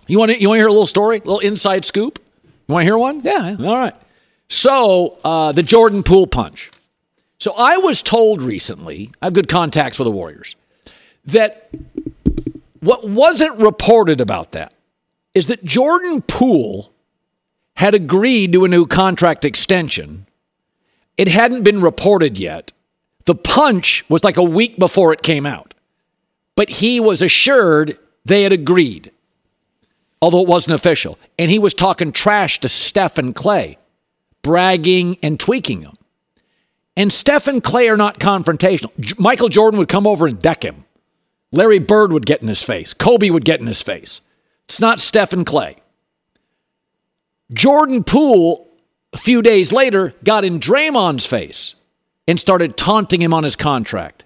You 0.07 0.19
want 0.19 0.31
to 0.31 0.39
you 0.39 0.47
want 0.49 0.57
to 0.57 0.61
hear 0.61 0.67
a 0.67 0.71
little 0.71 0.87
story, 0.87 1.17
a 1.17 1.19
little 1.19 1.39
inside 1.39 1.83
scoop? 1.83 2.19
You 2.67 2.73
want 2.73 2.83
to 2.83 2.85
hear 2.85 2.97
one? 2.97 3.21
Yeah. 3.23 3.55
All 3.59 3.77
right. 3.77 3.95
So 4.49 5.17
uh, 5.23 5.51
the 5.51 5.63
Jordan 5.63 6.03
Poole 6.03 6.27
punch. 6.27 6.71
So 7.39 7.51
I 7.53 7.77
was 7.77 8.01
told 8.01 8.41
recently, 8.41 9.11
I 9.21 9.25
have 9.25 9.33
good 9.33 9.47
contacts 9.47 9.99
with 9.99 10.05
the 10.05 10.11
Warriors, 10.11 10.55
that 11.25 11.69
what 12.81 13.07
wasn't 13.07 13.57
reported 13.59 14.21
about 14.21 14.51
that 14.53 14.73
is 15.33 15.47
that 15.47 15.63
Jordan 15.63 16.21
Poole 16.21 16.91
had 17.75 17.93
agreed 17.93 18.53
to 18.53 18.65
a 18.65 18.67
new 18.67 18.85
contract 18.85 19.45
extension. 19.45 20.25
It 21.15 21.27
hadn't 21.27 21.63
been 21.63 21.81
reported 21.81 22.37
yet. 22.37 22.71
The 23.25 23.35
punch 23.35 24.03
was 24.09 24.23
like 24.23 24.37
a 24.37 24.43
week 24.43 24.79
before 24.79 25.13
it 25.13 25.21
came 25.21 25.45
out. 25.45 25.73
But 26.55 26.69
he 26.69 26.99
was 26.99 27.21
assured 27.21 27.99
they 28.25 28.41
had 28.43 28.51
agreed, 28.51 29.11
although 30.21 30.41
it 30.41 30.47
wasn't 30.47 30.73
official. 30.73 31.19
And 31.37 31.51
he 31.51 31.59
was 31.59 31.75
talking 31.75 32.11
trash 32.11 32.59
to 32.61 32.69
Steph 32.69 33.19
and 33.19 33.35
Clay, 33.35 33.77
bragging 34.41 35.17
and 35.21 35.39
tweaking 35.39 35.81
him. 35.81 35.97
And 36.95 37.13
Steph 37.13 37.47
and 37.47 37.63
Clay 37.63 37.89
are 37.89 37.97
not 37.97 38.19
confrontational. 38.19 38.89
J- 38.99 39.13
Michael 39.19 39.49
Jordan 39.49 39.77
would 39.77 39.87
come 39.87 40.07
over 40.07 40.25
and 40.25 40.41
deck 40.41 40.63
him. 40.65 40.83
Larry 41.51 41.79
Bird 41.79 42.11
would 42.11 42.25
get 42.25 42.41
in 42.41 42.47
his 42.47 42.63
face. 42.63 42.93
Kobe 42.93 43.29
would 43.29 43.45
get 43.45 43.59
in 43.59 43.67
his 43.67 43.81
face. 43.81 44.21
It's 44.65 44.79
not 44.79 44.99
Stephen 44.99 45.45
Clay. 45.45 45.77
Jordan 47.53 48.03
Poole, 48.03 48.67
a 49.13 49.17
few 49.17 49.41
days 49.41 49.71
later, 49.71 50.13
got 50.23 50.43
in 50.43 50.59
Draymond's 50.59 51.25
face 51.25 51.75
and 52.27 52.39
started 52.39 52.75
taunting 52.75 53.21
him 53.21 53.33
on 53.33 53.43
his 53.45 53.55
contract. 53.55 54.25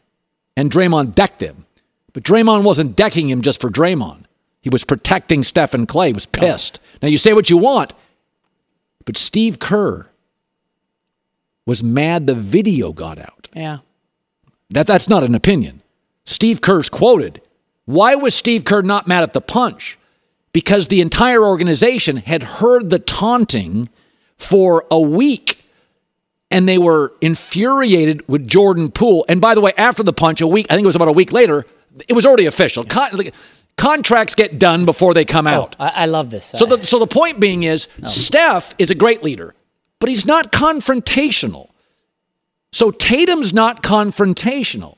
And 0.58 0.72
Draymond 0.72 1.14
decked 1.14 1.42
him. 1.42 1.66
But 2.14 2.24
Draymond 2.24 2.64
wasn't 2.64 2.96
decking 2.96 3.30
him 3.30 3.42
just 3.42 3.62
for 3.62 3.70
Draymond. 3.70 4.26
He 4.62 4.70
was 4.70 4.84
protecting 4.84 5.44
Stephen 5.44 5.86
Clay. 5.86 6.08
He 6.08 6.14
was 6.14 6.26
pissed. 6.26 6.80
Now, 7.02 7.08
you 7.08 7.18
say 7.18 7.34
what 7.34 7.50
you 7.50 7.58
want, 7.58 7.94
but 9.06 9.18
Steve 9.18 9.60
Kerr 9.60 10.08
was 11.66 11.84
mad 11.84 12.28
the 12.28 12.36
video 12.36 12.92
got 12.92 13.18
out. 13.18 13.50
Yeah. 13.54 13.80
That 14.70 14.88
that's 14.88 15.10
not 15.10 15.24
an 15.24 15.36
opinion. 15.36 15.81
Steve 16.26 16.62
Kerr's 16.62 16.90
quoted. 16.90 17.42
Why 17.86 18.16
was 18.16 18.36
Steve 18.36 18.64
Kerr 18.64 18.82
not 18.82 19.08
mad 19.08 19.24
at 19.24 19.34
the 19.34 19.42
punch? 19.42 19.98
Because 20.54 20.88
the 20.88 21.02
entire 21.02 21.44
organization 21.44 22.18
had 22.18 22.44
heard 22.44 22.90
the 22.90 23.00
taunting 23.00 23.90
for 24.38 24.86
a 24.92 25.00
week 25.00 25.62
and 26.52 26.68
they 26.68 26.78
were 26.78 27.14
infuriated 27.22 28.28
with 28.28 28.48
Jordan 28.48 28.92
Poole. 28.92 29.26
And 29.30 29.40
by 29.40 29.56
the 29.56 29.62
way, 29.62 29.72
after 29.78 30.04
the 30.04 30.14
punch, 30.14 30.42
a 30.42 30.48
week, 30.48 30.68
I 30.70 30.76
think 30.76 30.84
it 30.84 30.88
was 30.88 30.98
about 30.98 31.08
a 31.08 31.14
week 31.14 31.32
later, 31.32 31.66
it 32.08 32.14
was 32.14 32.26
already 32.26 32.46
official. 32.46 32.84
Con- 32.84 33.32
contracts 33.78 34.36
get 34.36 34.60
done 34.60 34.86
before 34.86 35.14
they 35.14 35.26
come 35.26 35.48
oh, 35.48 35.52
out. 35.52 35.76
I, 35.80 35.90
I 35.90 36.06
love 36.06 36.30
this. 36.30 36.46
So 36.46 36.66
the 36.66 36.78
so 36.86 37.00
the 37.00 37.08
point 37.08 37.40
being 37.40 37.64
is 37.64 37.88
Steph 38.06 38.76
is 38.78 38.92
a 38.92 38.96
great 38.96 39.24
leader, 39.24 39.56
but 40.00 40.10
he's 40.10 40.26
not 40.26 40.52
confrontational. 40.52 41.70
So 42.74 42.92
Tatum's 42.92 43.54
not 43.54 43.82
confrontational. 43.82 44.98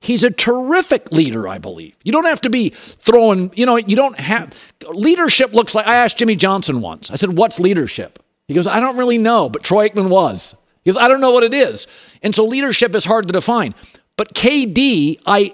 He's 0.00 0.24
a 0.24 0.30
terrific 0.30 1.12
leader, 1.12 1.46
I 1.46 1.58
believe. 1.58 1.94
You 2.02 2.12
don't 2.12 2.24
have 2.24 2.40
to 2.42 2.50
be 2.50 2.70
throwing, 2.70 3.52
you 3.54 3.66
know, 3.66 3.76
you 3.76 3.96
don't 3.96 4.18
have 4.18 4.54
leadership 4.88 5.52
looks 5.52 5.74
like 5.74 5.86
I 5.86 5.96
asked 5.96 6.16
Jimmy 6.16 6.36
Johnson 6.36 6.80
once. 6.80 7.10
I 7.10 7.16
said, 7.16 7.36
"What's 7.36 7.60
leadership?" 7.60 8.18
He 8.48 8.54
goes, 8.54 8.66
"I 8.66 8.80
don't 8.80 8.96
really 8.96 9.18
know, 9.18 9.50
but 9.50 9.62
Troy 9.62 9.88
Aikman 9.88 10.08
was." 10.08 10.54
He 10.84 10.90
goes, 10.90 11.00
"I 11.00 11.06
don't 11.06 11.20
know 11.20 11.32
what 11.32 11.42
it 11.42 11.52
is." 11.52 11.86
And 12.22 12.34
so 12.34 12.44
leadership 12.44 12.94
is 12.94 13.04
hard 13.04 13.26
to 13.26 13.32
define. 13.32 13.74
But 14.16 14.32
KD, 14.34 15.20
I 15.26 15.52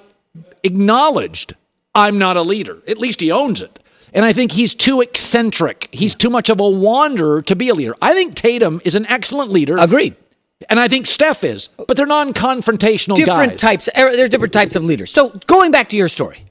acknowledged 0.62 1.54
I'm 1.94 2.18
not 2.18 2.36
a 2.36 2.42
leader. 2.42 2.78
At 2.86 2.98
least 2.98 3.20
he 3.20 3.32
owns 3.32 3.60
it. 3.60 3.80
And 4.12 4.24
I 4.24 4.32
think 4.32 4.52
he's 4.52 4.74
too 4.74 5.00
eccentric. 5.00 5.88
He's 5.92 6.14
too 6.14 6.30
much 6.30 6.48
of 6.50 6.60
a 6.60 6.68
wanderer 6.68 7.42
to 7.42 7.56
be 7.56 7.68
a 7.68 7.74
leader. 7.74 7.96
I 8.00 8.14
think 8.14 8.34
Tatum 8.34 8.80
is 8.84 8.94
an 8.94 9.06
excellent 9.06 9.50
leader. 9.50 9.76
Agreed. 9.76 10.14
And 10.70 10.80
I 10.80 10.88
think 10.88 11.06
Steph 11.06 11.44
is, 11.44 11.68
but 11.86 11.96
they're 11.98 12.06
non-confrontational 12.06 13.14
different 13.16 13.52
guys. 13.52 13.60
types. 13.60 13.88
er, 13.88 14.16
There's 14.16 14.30
different 14.30 14.54
types 14.54 14.74
of 14.74 14.84
leaders. 14.84 15.10
So 15.10 15.28
going 15.46 15.70
back 15.70 15.90
to 15.90 15.96
your 15.96 16.08
story, 16.08 16.44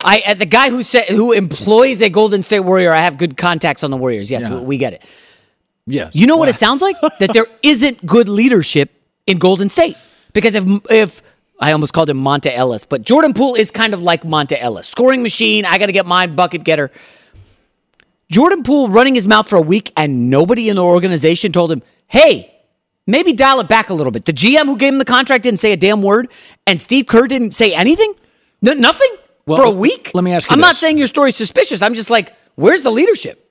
I 0.00 0.22
uh, 0.26 0.34
the 0.34 0.46
guy 0.46 0.70
who 0.70 0.82
said 0.82 1.04
who 1.06 1.32
employs 1.32 2.00
a 2.00 2.08
Golden 2.08 2.42
State 2.42 2.60
Warrior. 2.60 2.92
I 2.92 3.00
have 3.00 3.18
good 3.18 3.36
contacts 3.36 3.82
on 3.84 3.90
the 3.90 3.96
Warriors. 3.98 4.30
Yes, 4.30 4.46
Yeah. 4.46 4.60
we, 4.60 4.64
we 4.64 4.76
get 4.78 4.94
it. 4.94 5.04
Yeah. 5.86 6.10
You 6.12 6.26
know 6.26 6.36
what 6.36 6.48
it 6.48 6.56
sounds 6.56 6.80
like? 6.82 6.96
that 7.20 7.32
there 7.32 7.46
isn't 7.62 8.04
good 8.04 8.28
leadership 8.28 8.90
in 9.26 9.38
Golden 9.38 9.68
State 9.68 9.96
because 10.32 10.54
if 10.54 10.64
if 10.90 11.22
I 11.60 11.72
almost 11.72 11.92
called 11.92 12.08
him 12.10 12.18
Monta 12.22 12.50
Ellis, 12.54 12.84
but 12.84 13.02
Jordan 13.02 13.32
Poole 13.34 13.54
is 13.56 13.70
kind 13.70 13.92
of 13.94 14.02
like 14.02 14.22
Monta 14.22 14.56
Ellis, 14.58 14.86
scoring 14.88 15.22
machine. 15.22 15.64
I 15.66 15.78
got 15.78 15.86
to 15.86 15.92
get 15.92 16.06
mine, 16.06 16.34
bucket 16.34 16.64
getter. 16.64 16.90
Jordan 18.30 18.62
Poole 18.62 18.88
running 18.88 19.14
his 19.14 19.28
mouth 19.28 19.48
for 19.48 19.56
a 19.56 19.62
week, 19.62 19.92
and 19.96 20.28
nobody 20.30 20.68
in 20.68 20.76
the 20.76 20.82
organization 20.84 21.52
told 21.52 21.70
him, 21.70 21.82
"Hey, 22.08 22.52
maybe 23.06 23.32
dial 23.32 23.60
it 23.60 23.68
back 23.68 23.88
a 23.90 23.94
little 23.94 24.10
bit." 24.12 24.24
The 24.24 24.32
GM 24.32 24.66
who 24.66 24.76
gave 24.76 24.92
him 24.92 24.98
the 24.98 25.04
contract 25.04 25.42
didn't 25.44 25.60
say 25.60 25.72
a 25.72 25.76
damn 25.76 26.02
word, 26.02 26.28
and 26.66 26.78
Steve 26.80 27.06
Kerr 27.06 27.26
didn't 27.26 27.52
say 27.52 27.74
anything. 27.74 28.12
N- 28.66 28.80
nothing 28.80 29.10
Well, 29.46 29.56
for 29.58 29.64
a 29.64 29.70
week. 29.70 30.10
let 30.14 30.24
me 30.24 30.32
ask 30.32 30.48
you 30.50 30.54
I'm 30.54 30.60
not 30.60 30.76
saying 30.76 30.98
your 30.98 31.06
story's 31.06 31.36
suspicious. 31.36 31.82
I'm 31.82 31.94
just 31.94 32.10
like, 32.10 32.32
where's 32.56 32.82
the 32.82 32.90
leadership? 32.90 33.42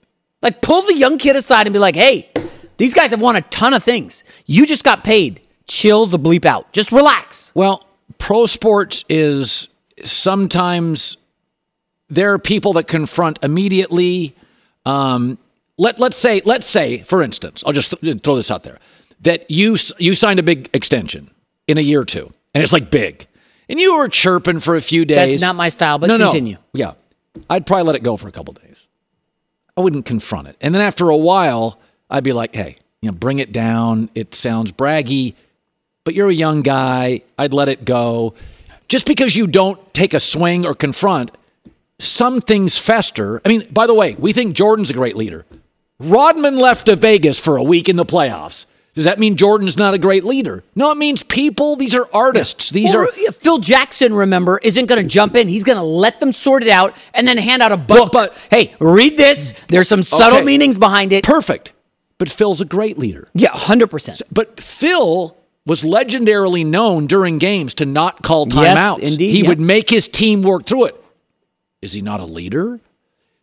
Like, 0.42 0.62
pull 0.62 0.82
the 0.82 0.94
young 0.96 1.18
kid 1.18 1.36
aside 1.36 1.68
and 1.68 1.74
be 1.74 1.80
like, 1.80 1.96
"Hey, 1.96 2.30
these 2.78 2.94
guys 2.94 3.12
have 3.12 3.22
won 3.22 3.36
a 3.36 3.42
ton 3.42 3.74
of 3.74 3.84
things. 3.84 4.24
You 4.46 4.66
just 4.66 4.84
got 4.84 5.04
paid. 5.04 5.42
Chill 5.68 6.06
the 6.06 6.20
bleep 6.20 6.46
out. 6.46 6.72
Just 6.74 6.92
relax." 6.92 7.52
Well, 7.56 7.86
pro 8.20 8.46
sports 8.46 9.04
is 9.10 9.68
sometimes 10.04 11.18
there 12.10 12.34
are 12.34 12.40
people 12.40 12.74
that 12.74 12.88
confront 12.88 13.40
immediately. 13.42 14.36
Um, 14.86 15.38
let 15.78 16.00
let's 16.00 16.18
say 16.18 16.42
let's 16.46 16.68
say 16.68 17.02
for 17.04 17.22
instance, 17.24 17.64
I'll 17.66 17.74
just 17.74 17.94
th- 18.02 18.22
throw 18.22 18.36
this 18.36 18.52
out 18.52 18.64
there 18.64 18.78
that 19.22 19.50
you 19.50 19.78
you 19.98 20.16
signed 20.16 20.40
a 20.40 20.44
big 20.44 20.70
extension 20.74 21.30
in 21.68 21.78
a 21.78 21.82
year 21.82 22.02
or 22.02 22.06
two, 22.06 22.32
and 22.54 22.64
it's 22.64 22.74
like 22.74 22.92
big, 22.92 23.28
and 23.70 23.80
you 23.80 23.98
were 23.98 24.08
chirping 24.08 24.60
for 24.60 24.76
a 24.76 24.82
few 24.82 25.06
days. 25.06 25.34
That's 25.34 25.42
not 25.42 25.56
my 25.56 25.70
style, 25.70 25.98
but 25.98 26.08
no, 26.08 26.18
continue. 26.18 26.56
No. 26.56 26.60
Yeah, 26.74 26.94
I'd 27.50 27.66
probably 27.66 27.86
let 27.86 27.96
it 27.96 28.04
go 28.04 28.18
for 28.18 28.28
a 28.28 28.32
couple 28.32 28.54
days. 28.54 28.88
I 29.78 29.82
wouldn't 29.82 30.06
confront 30.06 30.48
it, 30.48 30.58
and 30.62 30.74
then 30.74 30.82
after 30.82 31.10
a 31.10 31.18
while, 31.18 31.80
I'd 32.10 32.24
be 32.24 32.34
like, 32.34 32.56
"Hey, 32.56 32.78
you 33.02 33.10
know, 33.10 33.16
bring 33.16 33.40
it 33.40 33.52
down. 33.52 34.10
It 34.16 34.36
sounds 34.36 34.72
braggy." 34.72 35.36
but 36.06 36.14
you're 36.14 36.30
a 36.30 36.34
young 36.34 36.62
guy. 36.62 37.22
I'd 37.38 37.54
let 37.54 37.68
it 37.68 37.84
go. 37.84 38.36
Just 38.88 39.06
because 39.06 39.36
you 39.36 39.48
don't 39.48 39.94
take 39.94 40.14
a 40.14 40.20
swing 40.22 40.66
or 40.66 40.74
confront, 40.74 41.32
some 42.00 42.40
things 42.40 42.78
fester. 42.78 43.42
I 43.44 43.50
mean, 43.50 43.68
by 43.72 43.88
the 43.88 43.94
way, 43.94 44.16
we 44.16 44.32
think 44.32 44.56
Jordan's 44.56 44.92
a 44.92 44.94
great 44.94 45.18
leader. 45.18 45.46
Rodman 46.00 46.58
left 46.58 46.86
to 46.86 46.96
Vegas 46.96 47.40
for 47.40 47.58
a 47.58 47.64
week 47.64 47.90
in 47.90 47.96
the 47.96 48.06
playoffs. 48.06 48.68
Does 48.96 49.04
that 49.04 49.20
mean 49.20 49.36
Jordan's 49.36 49.78
not 49.78 49.94
a 49.94 49.98
great 49.98 50.24
leader? 50.24 50.64
No, 50.74 50.90
it 50.92 50.96
means 50.98 51.22
people. 51.22 51.76
These 51.76 51.94
are 51.94 52.08
artists. 52.14 52.70
These 52.70 52.94
Well, 52.94 53.04
are 53.04 53.32
Phil 53.34 53.58
Jackson, 53.58 54.14
remember, 54.14 54.58
isn't 54.64 54.86
going 54.88 55.02
to 55.02 55.08
jump 55.08 55.36
in. 55.36 55.50
He's 55.50 55.66
going 55.66 55.78
to 55.78 55.84
let 55.84 56.22
them 56.22 56.32
sort 56.32 56.64
it 56.64 56.70
out 56.70 56.96
and 57.14 57.28
then 57.28 57.38
hand 57.38 57.62
out 57.62 57.74
a 57.74 57.78
book. 57.78 58.12
but- 58.14 58.48
hey, 58.50 58.74
read 58.80 59.18
this. 59.18 59.54
There's 59.68 59.90
some 59.90 60.02
subtle 60.02 60.38
Okay. 60.38 60.46
meanings 60.46 60.78
behind 60.78 61.12
it. 61.12 61.24
perfect. 61.26 61.74
But 62.18 62.30
Phil's 62.30 62.62
a 62.62 62.66
great 62.66 62.98
leader. 62.98 63.28
yeah, 63.34 63.50
100%. 63.52 64.22
But 64.32 64.62
Phil 64.62 65.36
was 65.66 65.82
legendarily 65.82 66.66
known 66.66 67.08
during 67.08 67.38
games 67.38 67.74
to 67.74 67.86
not 67.86 68.22
call 68.22 68.46
timeouts. 68.46 69.00
Yes, 69.00 69.12
indeed, 69.12 69.32
he 69.32 69.44
would 69.44 69.60
make 69.60 69.90
his 69.90 70.08
team 70.08 70.42
work 70.42 70.66
through 70.66 70.86
it. 70.86 71.04
Is 71.82 71.92
he 71.92 72.02
not 72.02 72.22
a 72.22 72.26
leader? 72.26 72.80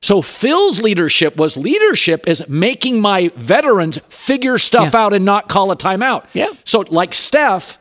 So 0.03 0.21
Phil's 0.21 0.83
leadership 0.83 1.37
was 1.37 1.57
leadership 1.57 2.27
is 2.29 2.47
making 2.49 3.01
my 3.01 3.31
veterans 3.37 3.99
figure 4.09 4.59
stuff 4.59 4.93
Yeah. 4.95 5.01
out 5.01 5.13
and 5.13 5.25
not 5.25 5.49
call 5.49 5.71
a 5.71 5.77
timeout. 5.77 6.25
Yeah. 6.33 6.49
So 6.65 6.85
like 6.89 7.15
Steph, 7.15 7.79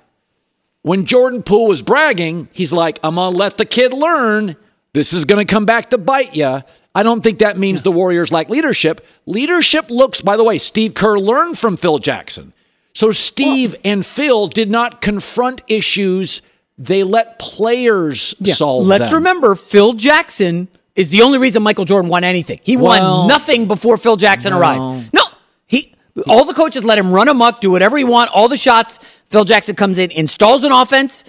when 0.84 1.06
Jordan 1.06 1.42
Poole 1.44 1.68
was 1.68 1.82
bragging, 1.82 2.48
he's 2.54 2.72
like, 2.72 3.00
I'm 3.04 3.16
gonna 3.16 3.36
let 3.36 3.58
the 3.58 3.66
kid 3.66 3.92
learn. 3.94 4.56
This 4.94 5.14
is 5.14 5.26
gonna 5.26 5.46
come 5.46 5.66
back 5.66 5.90
to 5.90 5.98
bite 5.98 6.36
you. 6.36 6.62
I 6.94 7.04
don't 7.04 7.22
think 7.22 7.40
that 7.40 7.58
means 7.58 7.82
the 7.82 7.92
Warriors 7.92 8.32
like 8.32 8.50
leadership. 8.50 9.06
Leadership 9.26 9.90
looks, 9.90 10.22
by 10.22 10.38
the 10.38 10.44
way, 10.44 10.60
Steve 10.60 10.94
Kerr 10.94 11.18
learned 11.18 11.58
from 11.58 11.76
Phil 11.78 11.98
Jackson. 11.98 12.54
So 12.94 13.12
Steve 13.14 13.76
and 13.86 14.06
Phil 14.06 14.48
did 14.48 14.70
not 14.70 15.02
confront 15.02 15.62
issues 15.68 16.42
they 16.78 17.04
let 17.04 17.40
players 17.40 18.36
solve 18.56 18.86
Let's 18.86 19.10
them. 19.12 19.20
remember, 19.20 19.56
Phil 19.56 19.94
Jackson 19.94 20.68
is 20.96 21.10
the 21.10 21.22
only 21.22 21.38
reason 21.38 21.64
Michael 21.64 21.86
Jordan 21.86 22.10
won 22.10 22.24
anything. 22.24 22.60
He 22.64 22.78
Well, 22.78 23.20
won 23.20 23.28
nothing 23.28 23.68
before 23.68 23.98
Phil 23.98 24.16
Jackson 24.18 24.52
no. 24.52 24.60
arrived. 24.60 25.14
No, 25.14 25.22
he. 25.68 25.94
All 26.28 26.44
the 26.46 26.54
coaches 26.54 26.84
let 26.84 26.98
him 26.98 27.12
run 27.12 27.30
amok, 27.30 27.62
do 27.62 27.72
whatever 27.72 27.98
he 27.98 28.04
want. 28.04 28.30
All 28.32 28.48
the 28.48 28.58
shots. 28.58 29.00
Phil 29.30 29.46
Jackson 29.46 29.76
comes 29.76 29.98
in, 29.98 30.12
installs 30.12 30.64
an 30.64 30.72
offense. 30.72 31.24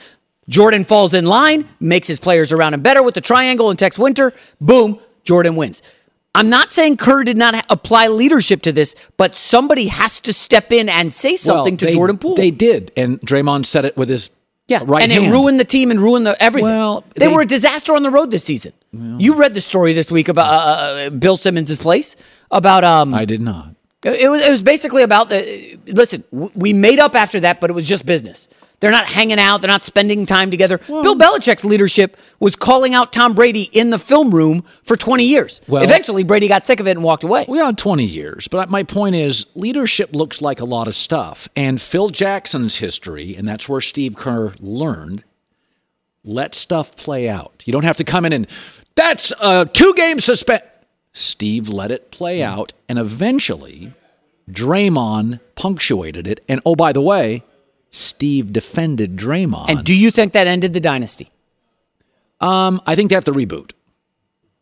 Jordan 0.48 0.83
falls 0.83 1.14
in 1.14 1.25
line, 1.25 1.68
makes 1.79 2.09
his 2.09 2.18
players 2.18 2.51
around 2.53 2.75
him 2.75 2.81
better 2.81 3.03
with 3.03 3.14
the 3.14 3.20
triangle 3.20 3.70
and 3.70 3.79
Tex 3.79 3.96
Winter. 3.98 4.33
Boom, 4.61 4.98
Jordan 5.22 5.55
wins. 5.55 5.83
I'm 6.35 6.48
not 6.48 6.70
saying 6.72 6.96
Kerr 6.96 7.22
did 7.25 7.37
not 7.37 7.64
apply 7.70 8.09
leadership 8.09 8.62
to 8.62 8.72
this, 8.72 8.96
but 9.18 9.35
somebody 9.37 9.87
has 9.87 10.18
to 10.22 10.33
step 10.33 10.72
in 10.72 10.88
and 10.88 11.12
say 11.12 11.37
something 11.37 11.75
Well, 11.75 11.79
to 11.79 11.85
they- 11.85 11.92
Jordan 11.92 12.18
Poole. 12.18 12.35
They 12.37 12.51
did, 12.51 12.90
and 12.96 13.20
Draymond 13.20 13.66
said 13.66 13.85
it 13.85 13.96
with 13.96 14.09
his 14.09 14.31
Yeah, 14.68 14.83
right 14.85 15.03
and 15.03 15.12
hand. 15.12 15.27
it 15.27 15.31
ruined 15.31 15.59
the 15.61 15.64
team 15.64 15.90
and 15.90 16.01
ruined 16.01 16.27
the 16.27 16.40
everything. 16.42 16.70
Well, 16.70 17.05
they, 17.16 17.27
they- 17.27 17.33
were 17.33 17.42
a 17.42 17.46
disaster 17.46 17.94
on 17.94 18.03
the 18.03 18.11
road 18.11 18.31
this 18.31 18.44
season. 18.44 18.72
you 18.92 19.35
read 19.35 19.55
the 19.55 19.61
story 19.61 19.92
this 19.92 20.11
week 20.11 20.29
about 20.29 20.53
uh, 20.53 21.07
uh, 21.07 21.11
Bill 21.11 21.37
Simmons' 21.37 21.79
place 21.81 22.16
about 22.51 22.85
um. 22.85 23.12
I 23.12 23.25
did 23.25 23.42
not. 23.42 23.75
It 24.05 24.29
was 24.29 24.46
it 24.46 24.51
was 24.51 24.62
basically 24.62 25.03
about 25.03 25.29
the 25.31 25.79
listen. 25.87 26.25
We 26.33 26.72
made 26.72 26.98
up 26.98 27.14
after 27.14 27.38
that, 27.40 27.61
but 27.61 27.70
it 27.70 27.72
was 27.72 27.88
just 27.88 28.05
business. 28.05 28.48
They're 28.82 28.90
not 28.90 29.06
hanging 29.06 29.38
out. 29.38 29.60
They're 29.60 29.68
not 29.68 29.82
spending 29.82 30.26
time 30.26 30.50
together. 30.50 30.76
Bill 30.76 31.14
Belichick's 31.14 31.64
leadership 31.64 32.16
was 32.40 32.56
calling 32.56 32.94
out 32.94 33.12
Tom 33.12 33.32
Brady 33.32 33.70
in 33.72 33.90
the 33.90 33.98
film 33.98 34.34
room 34.34 34.62
for 34.82 34.96
20 34.96 35.24
years. 35.24 35.60
Well- 35.68 35.84
Eventually, 35.84 36.24
Brady 36.24 36.48
got 36.48 36.64
sick 36.64 36.80
of 36.80 36.88
it 36.88 36.90
and 36.96 37.04
walked 37.04 37.22
away. 37.22 37.46
We 37.48 37.58
had 37.58 37.78
20 37.78 38.04
years, 38.04 38.48
but 38.48 38.70
my 38.70 38.82
point 38.82 39.14
is 39.14 39.46
leadership 39.54 40.16
looks 40.16 40.42
like 40.42 40.58
a 40.58 40.64
lot 40.64 40.88
of 40.88 40.96
stuff. 40.96 41.48
And 41.54 41.80
Phil 41.80 42.08
Jackson's 42.08 42.74
history, 42.74 43.36
and 43.36 43.46
that's 43.46 43.68
where 43.68 43.80
Steve 43.80 44.16
Kerr 44.16 44.52
learned, 44.58 45.22
let 46.24 46.56
stuff 46.56 46.96
play 46.96 47.28
out. 47.28 47.62
You 47.64 47.72
don't 47.72 47.84
have 47.84 47.98
to 47.98 48.04
come 48.04 48.24
in 48.24 48.32
and 48.32 48.48
that's 48.96 49.32
a 49.40 49.64
two 49.72 49.94
game 49.94 50.18
suspend. 50.18 50.62
Steve 51.12 51.68
let 51.68 51.92
it 51.92 52.10
play 52.10 52.38
hmm. 52.38 52.46
out, 52.46 52.72
and 52.88 52.98
eventually 52.98 53.92
Draymond 54.50 55.40
punctuated 55.54 56.26
it. 56.26 56.42
And 56.48 56.60
oh, 56.66 56.74
by 56.74 56.92
the 56.92 57.00
way, 57.00 57.44
Steve 57.92 58.52
defended 58.52 59.16
Draymond. 59.16 59.68
And 59.68 59.85
do 59.85 59.94
you 59.96 60.11
think 60.11 60.33
that 60.33 60.46
ended 60.48 60.72
the 60.72 60.81
dynasty? 60.81 61.28
um, 62.40 62.81
I 62.87 62.96
think 62.96 63.11
they 63.11 63.14
have 63.14 63.24
to 63.26 63.33
reboot. 63.33 63.70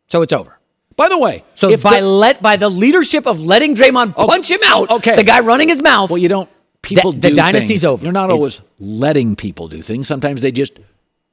So 0.08 0.20
it's 0.20 0.32
over. 0.34 0.58
By 0.96 1.08
the 1.08 1.16
way, 1.16 1.44
So 1.54 1.74
by 1.78 2.00
the- 2.00 2.06
let 2.06 2.42
by 2.42 2.56
the 2.56 2.68
leadership 2.68 3.26
of 3.26 3.40
letting 3.40 3.74
Draymond 3.74 4.12
Oh, 4.18 4.26
punch 4.26 4.50
him 4.50 4.60
out, 4.66 4.90
okay. 4.90 5.14
the 5.16 5.22
guy 5.22 5.40
running 5.40 5.68
his 5.70 5.80
mouth. 5.80 6.10
Well, 6.10 6.18
you 6.18 6.28
don't. 6.28 6.48
People 6.82 7.12
the 7.12 7.30
do 7.30 7.34
dynasty's 7.36 7.68
things. 7.80 7.84
over. 7.84 8.04
You're 8.04 8.12
not 8.12 8.28
It's- 8.30 8.38
always 8.38 8.60
letting 8.78 9.34
people 9.36 9.68
do 9.68 9.80
things. 9.82 10.08
Sometimes 10.08 10.40
they 10.42 10.50
just 10.52 10.78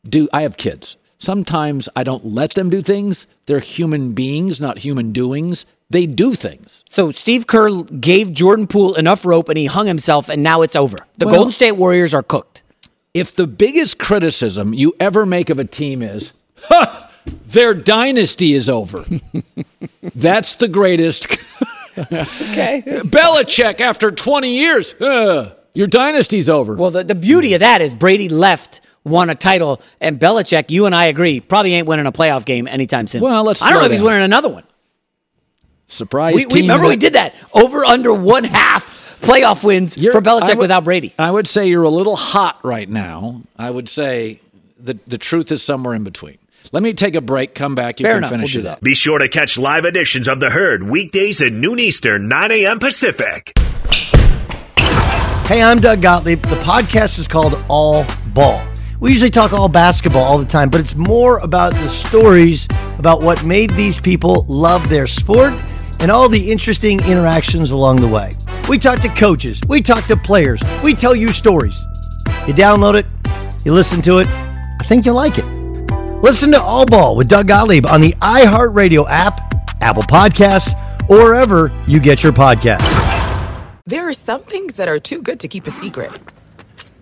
do. 0.07 0.29
I 0.31 0.43
have 0.43 0.55
kids. 0.57 0.95
Sometimes 1.19 1.89
I 1.95 2.03
don't 2.03 2.23
let 2.25 2.53
them 2.53 2.69
do 2.69 2.81
things. 2.81 3.27
They're 3.47 3.59
human 3.59 4.11
beings, 4.13 4.61
not 4.61 4.79
human 4.79 5.11
doings. 5.11 5.65
They 5.89 6.05
do 6.05 6.35
things. 6.35 6.83
So 6.87 7.11
Steve 7.11 7.47
Kerr 7.47 7.83
gave 7.83 8.33
Jordan 8.33 8.67
Poole 8.67 8.95
enough 8.95 9.25
rope 9.25 9.47
and 9.49 9.57
he 9.57 9.65
hung 9.67 9.87
himself, 9.87 10.27
and 10.29 10.43
now 10.43 10.61
it's 10.61 10.75
over. 10.75 10.97
The 11.17 11.25
Well- 11.27 11.35
Golden 11.35 11.51
State 11.53 11.73
Warriors 11.73 12.13
are 12.13 12.23
cooked. 12.23 12.61
If 13.13 13.35
the 13.35 13.47
biggest 13.47 13.97
criticism 13.97 14.73
you 14.73 14.93
ever 14.99 15.25
make 15.25 15.49
of 15.49 15.57
a 15.59 15.65
team 15.65 16.01
is, 16.03 16.33
ha, 16.63 17.09
their 17.47 17.73
dynasty 17.73 18.53
is 18.53 18.69
over, 18.69 19.03
that's 20.15 20.55
the 20.55 20.67
greatest. 20.67 21.27
Okay. 21.99 22.83
Belichick, 22.85 23.81
after 23.81 24.11
20 24.11 24.51
years, 24.55 24.93
"Uh, 25.01 25.53
your 25.73 25.87
dynasty's 25.87 26.47
over. 26.47 26.75
Well, 26.75 26.91
the, 26.91 27.03
the 27.03 27.15
beauty 27.15 27.55
of 27.55 27.61
that 27.61 27.81
is 27.81 27.95
Brady 27.95 28.29
left, 28.29 28.81
won 29.03 29.31
a 29.31 29.35
title, 29.35 29.81
and 29.99 30.19
Belichick, 30.19 30.69
you 30.69 30.85
and 30.85 30.93
I 30.93 31.05
agree, 31.05 31.39
probably 31.39 31.73
ain't 31.73 31.87
winning 31.87 32.05
a 32.05 32.11
playoff 32.11 32.45
game 32.45 32.67
anytime 32.67 33.07
soon. 33.07 33.21
Well, 33.21 33.43
let's 33.43 33.63
I 33.63 33.71
don't 33.71 33.79
know 33.79 33.85
if 33.85 33.91
he's 33.91 34.03
winning 34.03 34.21
another 34.21 34.47
one. 34.49 34.63
Surprise 35.87 36.35
We, 36.35 36.45
we 36.47 36.61
remember 36.61 36.85
that- 36.85 36.89
we 36.89 36.95
did 36.97 37.13
that 37.13 37.35
over 37.53 37.85
under 37.85 38.13
one 38.13 38.43
half 38.43 39.17
playoff 39.21 39.63
wins 39.63 39.95
for 39.95 40.21
Belichick 40.21 40.43
I 40.43 40.47
would- 40.49 40.57
without 40.59 40.83
Brady. 40.83 41.13
I 41.17 41.31
would 41.31 41.47
say 41.47 41.67
you're 41.67 41.83
a 41.83 41.89
little 41.89 42.15
hot 42.15 42.59
right 42.63 42.87
now. 42.89 43.41
I 43.57 43.71
would 43.71 43.87
say 43.89 44.41
the 44.79 44.97
the 45.07 45.17
truth 45.17 45.51
is 45.51 45.63
somewhere 45.63 45.95
in 45.95 46.03
between. 46.03 46.37
Let 46.73 46.83
me 46.83 46.91
take 46.93 47.15
a 47.15 47.21
break. 47.21 47.55
Come 47.55 47.75
back. 47.75 47.99
You 48.01 48.03
Fair 48.03 48.13
can 48.15 48.17
enough, 48.19 48.31
finish 48.31 48.53
we'll 48.53 48.63
do 48.63 48.67
it 48.69 48.71
up. 48.73 48.81
Be 48.81 48.93
sure 48.93 49.17
to 49.19 49.29
catch 49.29 49.57
live 49.57 49.85
editions 49.85 50.27
of 50.27 50.41
The 50.41 50.49
Herd 50.49 50.83
weekdays 50.83 51.41
at 51.41 51.53
noon 51.53 51.79
Eastern, 51.79 52.27
9 52.27 52.51
a.m. 52.51 52.79
Pacific. 52.79 53.53
Hey, 55.47 55.61
I'm 55.63 55.79
Doug 55.79 56.01
Gottlieb. 56.01 56.41
The 56.41 56.57
podcast 56.57 57.17
is 57.19 57.27
called 57.27 57.65
All 57.69 58.05
Ball. 58.33 58.61
We 58.99 59.11
usually 59.11 59.29
talk 59.29 59.53
all 59.53 59.69
basketball 59.69 60.23
all 60.23 60.39
the 60.39 60.45
time, 60.45 60.71
but 60.71 60.81
it's 60.81 60.95
more 60.95 61.37
about 61.43 61.73
the 61.73 61.87
stories 61.87 62.67
about 62.97 63.21
what 63.21 63.43
made 63.45 63.69
these 63.71 63.99
people 63.99 64.43
love 64.47 64.89
their 64.89 65.05
sport 65.05 65.53
and 66.01 66.09
all 66.09 66.27
the 66.27 66.51
interesting 66.51 66.99
interactions 67.05 67.69
along 67.69 67.97
the 67.97 68.07
way. 68.07 68.31
We 68.67 68.79
talk 68.79 68.99
to 69.01 69.09
coaches, 69.09 69.61
we 69.67 69.81
talk 69.81 70.05
to 70.07 70.17
players, 70.17 70.61
we 70.83 70.95
tell 70.95 71.15
you 71.15 71.29
stories. 71.29 71.79
You 72.47 72.55
download 72.55 72.95
it, 72.95 73.05
you 73.63 73.71
listen 73.71 74.01
to 74.01 74.17
it, 74.17 74.27
I 74.27 74.83
think 74.85 75.05
you'll 75.05 75.13
like 75.15 75.37
it. 75.37 75.45
Listen 76.23 76.51
to 76.53 76.61
All 76.61 76.87
Ball 76.87 77.15
with 77.15 77.27
Doug 77.27 77.47
Gottlieb 77.47 77.85
on 77.85 78.01
the 78.01 78.13
iHeartRadio 78.13 79.05
app, 79.07 79.53
Apple 79.79 80.03
Podcasts, 80.03 80.73
or 81.07 81.17
wherever 81.17 81.71
you 81.85 81.99
get 81.99 82.23
your 82.23 82.33
podcasts. 82.33 82.81
There 83.85 84.09
are 84.09 84.13
some 84.13 84.41
things 84.41 84.75
that 84.77 84.87
are 84.87 84.99
too 84.99 85.21
good 85.21 85.39
to 85.41 85.47
keep 85.47 85.67
a 85.67 85.71
secret. 85.71 86.11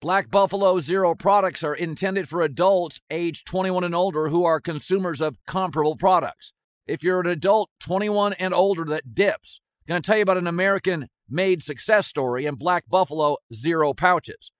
Black 0.00 0.30
Buffalo 0.30 0.80
Zero 0.80 1.14
products 1.14 1.62
are 1.62 1.74
intended 1.74 2.26
for 2.26 2.40
adults 2.40 3.00
age 3.10 3.44
21 3.44 3.84
and 3.84 3.94
older 3.94 4.30
who 4.30 4.46
are 4.46 4.58
consumers 4.58 5.20
of 5.20 5.36
comparable 5.46 5.94
products. 5.94 6.54
If 6.86 7.04
you're 7.04 7.20
an 7.20 7.26
adult 7.26 7.68
21 7.80 8.32
and 8.32 8.54
older 8.54 8.86
that 8.86 9.14
dips, 9.14 9.60
I'm 9.82 9.92
going 9.92 10.02
to 10.02 10.06
tell 10.06 10.16
you 10.16 10.22
about 10.22 10.38
an 10.38 10.46
American 10.46 11.08
made 11.28 11.62
success 11.62 12.06
story 12.06 12.46
in 12.46 12.54
Black 12.54 12.88
Buffalo 12.88 13.36
Zero 13.52 13.92
pouches. 13.92 14.50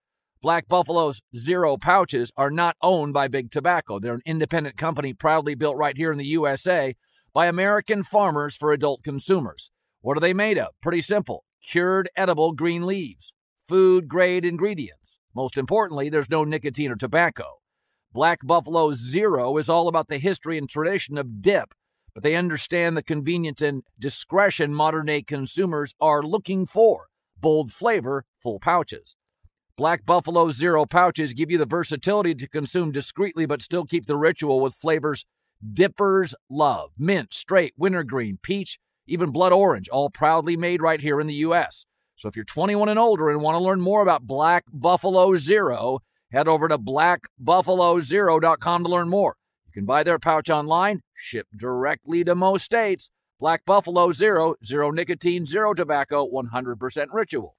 Black 0.42 0.68
Buffalo's 0.68 1.22
Zero 1.34 1.78
pouches 1.78 2.30
are 2.36 2.50
not 2.50 2.76
owned 2.82 3.14
by 3.14 3.26
Big 3.26 3.50
Tobacco. 3.50 3.98
They're 3.98 4.12
an 4.12 4.22
independent 4.26 4.76
company 4.76 5.14
proudly 5.14 5.54
built 5.54 5.78
right 5.78 5.96
here 5.96 6.12
in 6.12 6.18
the 6.18 6.26
USA 6.26 6.96
by 7.32 7.46
American 7.46 8.02
farmers 8.02 8.56
for 8.56 8.72
adult 8.72 9.02
consumers. 9.02 9.70
What 10.02 10.18
are 10.18 10.20
they 10.20 10.34
made 10.34 10.58
of? 10.58 10.74
Pretty 10.82 11.00
simple 11.00 11.44
cured 11.62 12.10
edible 12.14 12.52
green 12.52 12.84
leaves, 12.84 13.32
food 13.66 14.06
grade 14.06 14.44
ingredients. 14.44 15.19
Most 15.34 15.56
importantly, 15.56 16.08
there's 16.08 16.30
no 16.30 16.44
nicotine 16.44 16.90
or 16.90 16.96
tobacco. 16.96 17.60
Black 18.12 18.40
Buffalo 18.42 18.92
Zero 18.92 19.56
is 19.56 19.68
all 19.68 19.86
about 19.86 20.08
the 20.08 20.18
history 20.18 20.58
and 20.58 20.68
tradition 20.68 21.16
of 21.16 21.40
dip, 21.40 21.72
but 22.12 22.22
they 22.22 22.34
understand 22.34 22.96
the 22.96 23.02
convenience 23.02 23.62
and 23.62 23.84
discretion 23.98 24.74
modern 24.74 25.06
day 25.06 25.22
consumers 25.22 25.94
are 26.00 26.22
looking 26.22 26.66
for. 26.66 27.06
Bold 27.38 27.70
flavor, 27.72 28.24
full 28.36 28.58
pouches. 28.58 29.14
Black 29.76 30.04
Buffalo 30.04 30.50
Zero 30.50 30.84
pouches 30.84 31.32
give 31.32 31.50
you 31.50 31.56
the 31.56 31.66
versatility 31.66 32.34
to 32.34 32.48
consume 32.48 32.90
discreetly 32.90 33.46
but 33.46 33.62
still 33.62 33.84
keep 33.84 34.06
the 34.06 34.16
ritual 34.16 34.60
with 34.60 34.74
flavors 34.74 35.24
dippers 35.72 36.34
love 36.48 36.90
mint, 36.98 37.34
straight, 37.34 37.74
wintergreen, 37.76 38.38
peach, 38.42 38.78
even 39.06 39.30
blood 39.30 39.52
orange, 39.52 39.88
all 39.88 40.10
proudly 40.10 40.56
made 40.56 40.82
right 40.82 41.00
here 41.00 41.20
in 41.20 41.26
the 41.26 41.34
U.S. 41.34 41.86
So 42.20 42.28
if 42.28 42.36
you're 42.36 42.44
21 42.44 42.90
and 42.90 42.98
older 42.98 43.30
and 43.30 43.40
want 43.40 43.56
to 43.56 43.64
learn 43.64 43.80
more 43.80 44.02
about 44.02 44.26
Black 44.26 44.64
Buffalo 44.70 45.36
Zero, 45.36 46.00
head 46.30 46.48
over 46.48 46.68
to 46.68 46.76
blackbuffalozero.com 46.76 48.84
to 48.84 48.90
learn 48.90 49.08
more. 49.08 49.36
You 49.64 49.72
can 49.72 49.86
buy 49.86 50.02
their 50.02 50.18
pouch 50.18 50.50
online, 50.50 51.00
ship 51.14 51.46
directly 51.56 52.22
to 52.24 52.34
most 52.34 52.66
states. 52.66 53.08
Black 53.38 53.64
Buffalo 53.64 54.12
Zero, 54.12 54.56
zero 54.62 54.90
nicotine, 54.90 55.46
zero 55.46 55.72
tobacco, 55.72 56.28
100% 56.30 57.06
ritual. 57.10 57.56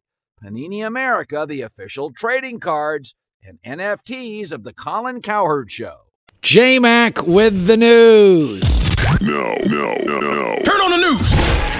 Panini 0.42 0.86
America, 0.86 1.46
the 1.48 1.62
official 1.62 2.12
trading 2.12 2.60
cards 2.60 3.14
and 3.42 3.58
NFTs 3.64 4.52
of 4.52 4.64
the 4.64 4.72
Colin 4.72 5.20
Cowherd 5.20 5.70
Show. 5.70 5.96
J 6.42 6.78
Mac 6.78 7.26
with 7.26 7.66
the 7.66 7.76
news. 7.76 8.62
No, 9.20 9.54
no, 9.66 9.94
no, 10.04 10.20
no. 10.20 10.56
Turn 10.64 10.80
on 10.80 10.90
the 10.90 10.96
news. 10.96 11.30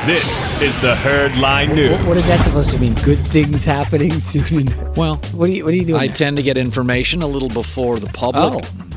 This 0.07 0.61
is 0.61 0.79
the 0.81 0.95
Herd 0.97 1.37
Line 1.39 1.71
News. 1.75 1.93
What, 1.93 2.07
what 2.09 2.17
is 2.19 2.29
that 2.29 2.41
supposed 2.41 2.71
to 2.71 2.81
mean? 2.81 2.95
Good 2.97 3.19
things 3.19 3.65
happening 3.65 4.13
soon. 4.21 4.67
Well, 4.95 5.17
what 5.33 5.49
are 5.49 5.53
you 5.55 5.65
what 5.65 5.73
are 5.73 5.77
you 5.77 5.85
doing? 5.87 6.01
I 6.01 6.07
tend 6.07 6.37
to 6.37 6.43
get 6.43 6.59
information 6.59 7.23
a 7.23 7.27
little 7.27 7.49
before 7.49 7.99
the 7.99 8.07
public. 8.09 8.65
Oh. 8.65 8.94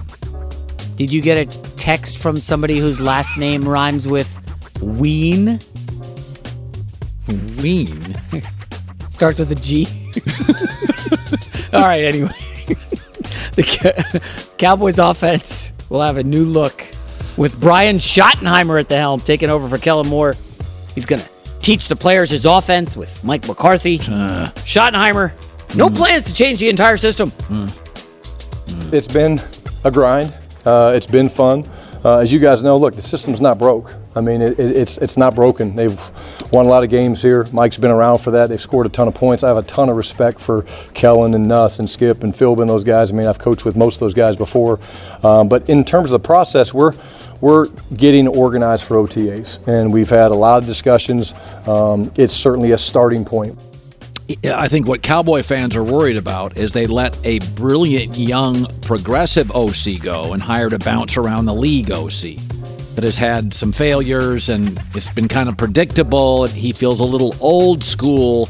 Did 0.97 1.13
you 1.13 1.21
get 1.21 1.37
a 1.37 1.45
text 1.75 2.17
from 2.17 2.37
somebody 2.37 2.79
whose 2.79 2.99
last 2.99 3.37
name 3.37 3.61
rhymes 3.61 4.07
with 4.07 4.41
Ween? 4.81 5.59
Ween. 7.61 8.15
Starts 9.11 9.37
with 9.37 9.51
a 9.51 9.55
G. 9.55 9.85
All 11.73 11.81
right, 11.81 12.03
anyway. 12.03 12.31
the 13.55 14.51
Cowboys 14.57 14.97
offense 14.97 15.71
will 15.89 16.01
have 16.01 16.17
a 16.17 16.23
new 16.23 16.43
look 16.43 16.83
with 17.37 17.61
Brian 17.61 17.97
Schottenheimer 17.97 18.79
at 18.79 18.89
the 18.89 18.97
helm, 18.97 19.19
taking 19.19 19.51
over 19.51 19.69
for 19.69 19.77
Kellen 19.77 20.07
Moore. 20.07 20.33
He's 20.95 21.05
going 21.05 21.21
to 21.21 21.29
teach 21.61 21.89
the 21.89 21.95
players 21.95 22.31
his 22.31 22.47
offense 22.47 22.97
with 22.97 23.23
Mike 23.23 23.47
McCarthy. 23.47 23.99
Uh. 23.99 24.49
Schottenheimer, 24.65 25.31
no 25.75 25.89
mm. 25.89 25.95
plans 25.95 26.23
to 26.23 26.33
change 26.33 26.59
the 26.59 26.69
entire 26.69 26.97
system. 26.97 27.29
Mm. 27.29 27.69
Mm. 27.69 28.93
It's 28.93 29.07
been 29.07 29.39
a 29.83 29.91
grind. 29.91 30.33
Uh, 30.67 30.91
it's 30.93 31.05
been 31.05 31.29
fun. 31.29 31.63
Uh, 32.03 32.17
as 32.17 32.29
you 32.29 32.39
guys 32.39 32.61
know, 32.61 32.75
look, 32.75 32.93
the 32.93 33.01
system's 33.01 33.39
not 33.39 33.57
broke. 33.57 33.95
I 34.17 34.21
mean, 34.21 34.41
it, 34.41 34.59
it, 34.59 34.75
it's 34.75 34.97
it's 34.97 35.15
not 35.15 35.33
broken. 35.33 35.77
They've 35.77 35.97
won 36.51 36.65
a 36.65 36.69
lot 36.69 36.83
of 36.83 36.89
games 36.89 37.21
here. 37.21 37.45
Mike's 37.53 37.77
been 37.77 37.89
around 37.89 38.17
for 38.17 38.31
that. 38.31 38.49
They've 38.49 38.59
scored 38.59 38.85
a 38.85 38.89
ton 38.89 39.07
of 39.07 39.13
points. 39.13 39.43
I 39.43 39.47
have 39.47 39.55
a 39.55 39.63
ton 39.63 39.87
of 39.87 39.95
respect 39.95 40.41
for 40.41 40.63
Kellen 40.93 41.33
and 41.35 41.47
Nuss 41.47 41.79
and 41.79 41.89
Skip 41.89 42.23
and 42.23 42.33
Philbin, 42.33 42.67
those 42.67 42.83
guys. 42.83 43.11
I 43.11 43.13
mean, 43.13 43.27
I've 43.27 43.39
coached 43.39 43.63
with 43.63 43.77
most 43.77 43.95
of 43.95 43.99
those 44.01 44.13
guys 44.13 44.35
before. 44.35 44.81
Um, 45.23 45.47
but 45.47 45.69
in 45.69 45.85
terms 45.85 46.11
of 46.11 46.21
the 46.21 46.27
process, 46.27 46.73
we're 46.73 46.91
we're 47.39 47.67
getting 47.95 48.27
organized 48.27 48.83
for 48.83 48.97
OTAs, 48.97 49.65
and 49.67 49.93
we've 49.93 50.09
had 50.09 50.31
a 50.31 50.35
lot 50.35 50.61
of 50.61 50.67
discussions. 50.67 51.33
Um, 51.65 52.11
it's 52.17 52.33
certainly 52.33 52.71
a 52.71 52.77
starting 52.77 53.23
point. 53.23 53.57
I 54.43 54.67
think 54.67 54.87
what 54.87 55.01
Cowboy 55.01 55.41
fans 55.41 55.75
are 55.75 55.83
worried 55.83 56.17
about 56.17 56.57
is 56.57 56.73
they 56.73 56.85
let 56.85 57.17
a 57.25 57.39
brilliant 57.55 58.17
young 58.17 58.65
progressive 58.81 59.49
OC 59.51 60.01
go 60.01 60.33
and 60.33 60.41
hired 60.41 60.73
a 60.73 60.79
bounce 60.79 61.15
around 61.15 61.45
the 61.45 61.53
league 61.53 61.91
OC 61.91 62.35
that 62.95 63.03
has 63.03 63.15
had 63.15 63.53
some 63.53 63.71
failures 63.71 64.49
and 64.49 64.81
it's 64.95 65.13
been 65.13 65.27
kind 65.27 65.47
of 65.47 65.55
predictable 65.55 66.43
and 66.43 66.51
he 66.51 66.73
feels 66.73 66.99
a 66.99 67.05
little 67.05 67.35
old 67.39 67.83
school. 67.83 68.49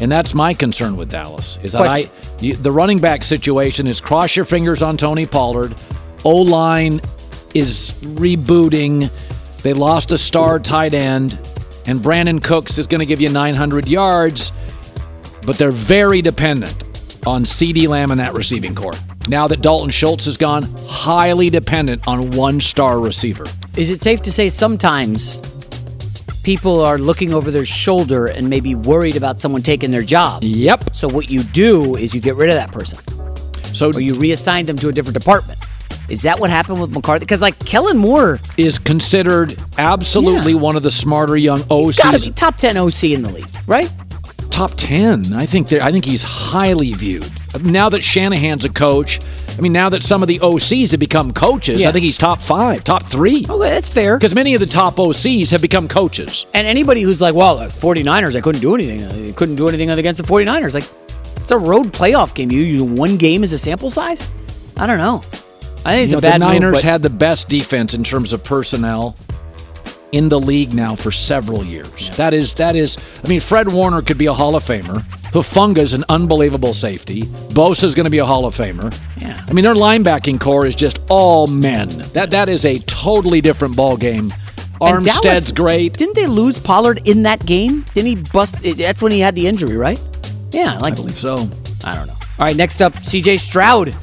And 0.00 0.10
that's 0.10 0.34
my 0.34 0.54
concern 0.54 0.96
with 0.96 1.10
Dallas 1.10 1.56
is 1.62 1.72
that 1.72 1.82
I 1.82 2.10
you, 2.40 2.56
the 2.56 2.72
running 2.72 2.98
back 2.98 3.22
situation 3.22 3.86
is 3.86 4.00
cross 4.00 4.34
your 4.34 4.44
fingers 4.44 4.82
on 4.82 4.96
Tony 4.96 5.26
Pollard. 5.26 5.76
O 6.24 6.36
line 6.36 7.00
is 7.54 7.92
rebooting. 8.02 9.08
They 9.62 9.72
lost 9.72 10.10
a 10.10 10.18
star 10.18 10.58
tight 10.58 10.94
end 10.94 11.38
and 11.86 12.00
Brandin 12.00 12.42
Cooks 12.42 12.78
is 12.78 12.88
going 12.88 13.00
to 13.00 13.06
give 13.06 13.20
you 13.20 13.28
900 13.28 13.86
yards 13.86 14.50
but 15.46 15.58
they're 15.58 15.70
very 15.70 16.22
dependent 16.22 16.72
on 17.26 17.44
CeeDee 17.44 17.88
Lamb 17.88 18.10
and 18.10 18.20
that 18.20 18.34
receiving 18.34 18.74
core. 18.74 18.94
Now 19.28 19.46
that 19.48 19.62
Dalton 19.62 19.90
Schultz 19.90 20.26
is 20.26 20.36
gone, 20.36 20.64
highly 20.86 21.50
dependent 21.50 22.06
on 22.08 22.30
one 22.32 22.60
star 22.60 22.98
receiver. 22.98 23.44
Is 23.76 23.90
it 23.90 24.02
safe 24.02 24.20
to 24.22 24.32
say 24.32 24.48
sometimes 24.48 25.40
people 26.42 26.80
are 26.80 26.98
looking 26.98 27.32
over 27.32 27.50
their 27.50 27.64
shoulder 27.64 28.26
and 28.26 28.50
maybe 28.50 28.74
worried 28.74 29.16
about 29.16 29.38
someone 29.38 29.62
taking 29.62 29.90
their 29.90 30.02
job? 30.02 30.42
Yep. 30.42 30.92
So 30.94 31.08
what 31.08 31.30
you 31.30 31.42
do 31.44 31.96
is 31.96 32.14
you 32.14 32.20
get 32.20 32.34
rid 32.34 32.50
of 32.50 32.56
that 32.56 32.72
person. 32.72 32.98
So 33.74 33.90
or 33.90 34.00
you 34.00 34.14
reassign 34.14 34.66
them 34.66 34.76
to 34.78 34.88
a 34.88 34.92
different 34.92 35.18
department. 35.18 35.58
Is 36.08 36.22
that 36.22 36.38
what 36.38 36.50
happened 36.50 36.80
with 36.80 36.90
McCarthy? 36.90 37.20
Because 37.20 37.40
like 37.40 37.58
Kellen 37.64 37.96
Moore 37.96 38.40
is 38.56 38.78
considered 38.78 39.58
absolutely 39.78 40.54
one 40.54 40.76
of 40.76 40.82
the 40.82 40.90
smarter 40.90 41.36
young 41.36 41.60
OCs. 41.60 41.98
got 41.98 42.20
to 42.20 42.20
be 42.20 42.34
top 42.34 42.56
ten 42.58 42.76
OC 42.76 43.04
in 43.04 43.22
the 43.22 43.30
league, 43.30 43.48
right? 43.66 43.90
Top 44.68 44.76
10. 44.78 45.32
I 45.34 45.44
think 45.46 45.72
I 45.72 45.90
think 45.90 46.04
he's 46.04 46.22
highly 46.22 46.92
viewed. 46.92 47.30
Now 47.64 47.88
that 47.88 48.02
Shanahan's 48.04 48.64
a 48.64 48.68
coach, 48.68 49.18
I 49.58 49.60
mean 49.60 49.72
now 49.72 49.88
that 49.88 50.02
some 50.04 50.22
of 50.22 50.28
the 50.28 50.38
OCs 50.38 50.92
have 50.92 51.00
become 51.00 51.32
coaches, 51.32 51.80
Yeah. 51.80 51.88
I 51.88 51.92
think 51.92 52.04
he's 52.04 52.16
top 52.16 52.40
5, 52.40 52.84
top 52.84 53.04
3. 53.06 53.46
Okay, 53.48 53.70
that's 53.70 53.92
fair. 53.92 54.18
Cuz 54.20 54.34
many 54.36 54.54
of 54.54 54.60
the 54.60 54.66
top 54.66 54.96
OCs 54.96 55.50
have 55.50 55.60
become 55.60 55.88
coaches. 55.88 56.46
And 56.54 56.66
anybody 56.66 57.02
who's 57.02 57.20
like, 57.20 57.34
well, 57.34 57.58
49ers, 57.58 58.36
I 58.36 58.40
couldn't 58.40 58.60
do 58.60 58.74
anything. 58.76 59.04
I 59.04 59.32
couldn't 59.32 59.56
do 59.56 59.68
anything 59.68 59.90
against 59.90 60.22
the 60.22 60.28
49ers. 60.28 60.74
Like, 60.74 60.84
it's 61.36 61.50
a 61.50 61.58
road 61.58 61.92
playoff 61.92 62.32
game. 62.34 62.52
You 62.52 62.60
use 62.62 62.82
one 62.82 63.16
game 63.16 63.42
as 63.42 63.50
a 63.52 63.58
sample 63.58 63.90
size? 63.90 64.30
I 64.76 64.86
don't 64.86 64.98
know. 64.98 65.24
I 65.84 65.94
think 65.94 66.04
it's 66.04 66.12
You 66.12 66.18
a 66.18 66.20
bad 66.20 66.40
the 66.40 66.44
move, 66.46 66.54
Niners 66.54 66.74
but- 66.74 66.84
had 66.84 67.02
the 67.02 67.10
best 67.10 67.48
defense 67.48 67.94
in 67.94 68.04
terms 68.04 68.32
of 68.32 68.44
personnel 68.44 69.16
in 70.12 70.28
the 70.28 70.38
league 70.38 70.74
now 70.74 70.94
for 70.94 71.10
several 71.10 71.64
years. 71.64 72.10
That 72.16 72.34
is 72.34 72.54
that 72.54 72.76
is 72.76 72.96
I 73.24 73.28
mean 73.28 73.40
Fred 73.40 73.72
Warner 73.72 74.02
could 74.02 74.18
be 74.18 74.26
a 74.26 74.32
Hall 74.32 74.54
of 74.54 74.62
Famer. 74.64 75.00
Hufanga's 75.32 75.94
an 75.94 76.04
unbelievable 76.10 76.74
safety. 76.74 77.22
Bosa's 77.22 77.94
going 77.94 78.04
to 78.04 78.10
be 78.10 78.18
a 78.18 78.26
Hall 78.26 78.44
of 78.44 78.54
Famer. 78.54 78.94
Yeah. 79.20 79.42
I 79.48 79.52
mean 79.54 79.64
their 79.64 79.74
linebacking 79.74 80.38
core 80.38 80.66
is 80.66 80.74
just 80.74 80.98
all 81.08 81.46
men. 81.46 81.88
That 82.12 82.30
that 82.30 82.48
is 82.50 82.64
a 82.66 82.78
totally 82.80 83.40
different 83.40 83.74
ball 83.74 83.96
game. 83.96 84.30
And 84.82 84.98
Armstead's 85.06 85.20
Dallas- 85.22 85.52
great. 85.52 85.92
Didn't 85.94 86.16
they 86.16 86.26
lose 86.26 86.58
Pollard 86.58 87.06
in 87.08 87.22
that 87.22 87.44
game? 87.46 87.84
Didn't 87.94 88.08
he 88.08 88.16
bust? 88.32 88.56
That's 88.76 89.00
when 89.00 89.12
he 89.12 89.20
had 89.20 89.34
the 89.34 89.46
injury, 89.46 89.76
right? 89.76 90.00
Yeah, 90.50 90.76
like 90.78 90.94
I 90.94 90.96
believe 90.96 91.16
so. 91.16 91.48
I 91.84 91.94
don't 91.94 92.08
know. 92.08 92.12
All 92.38 92.46
right, 92.46 92.56
next 92.56 92.82
up, 92.82 93.04
C.J. 93.04 93.36
Stroud, 93.38 93.94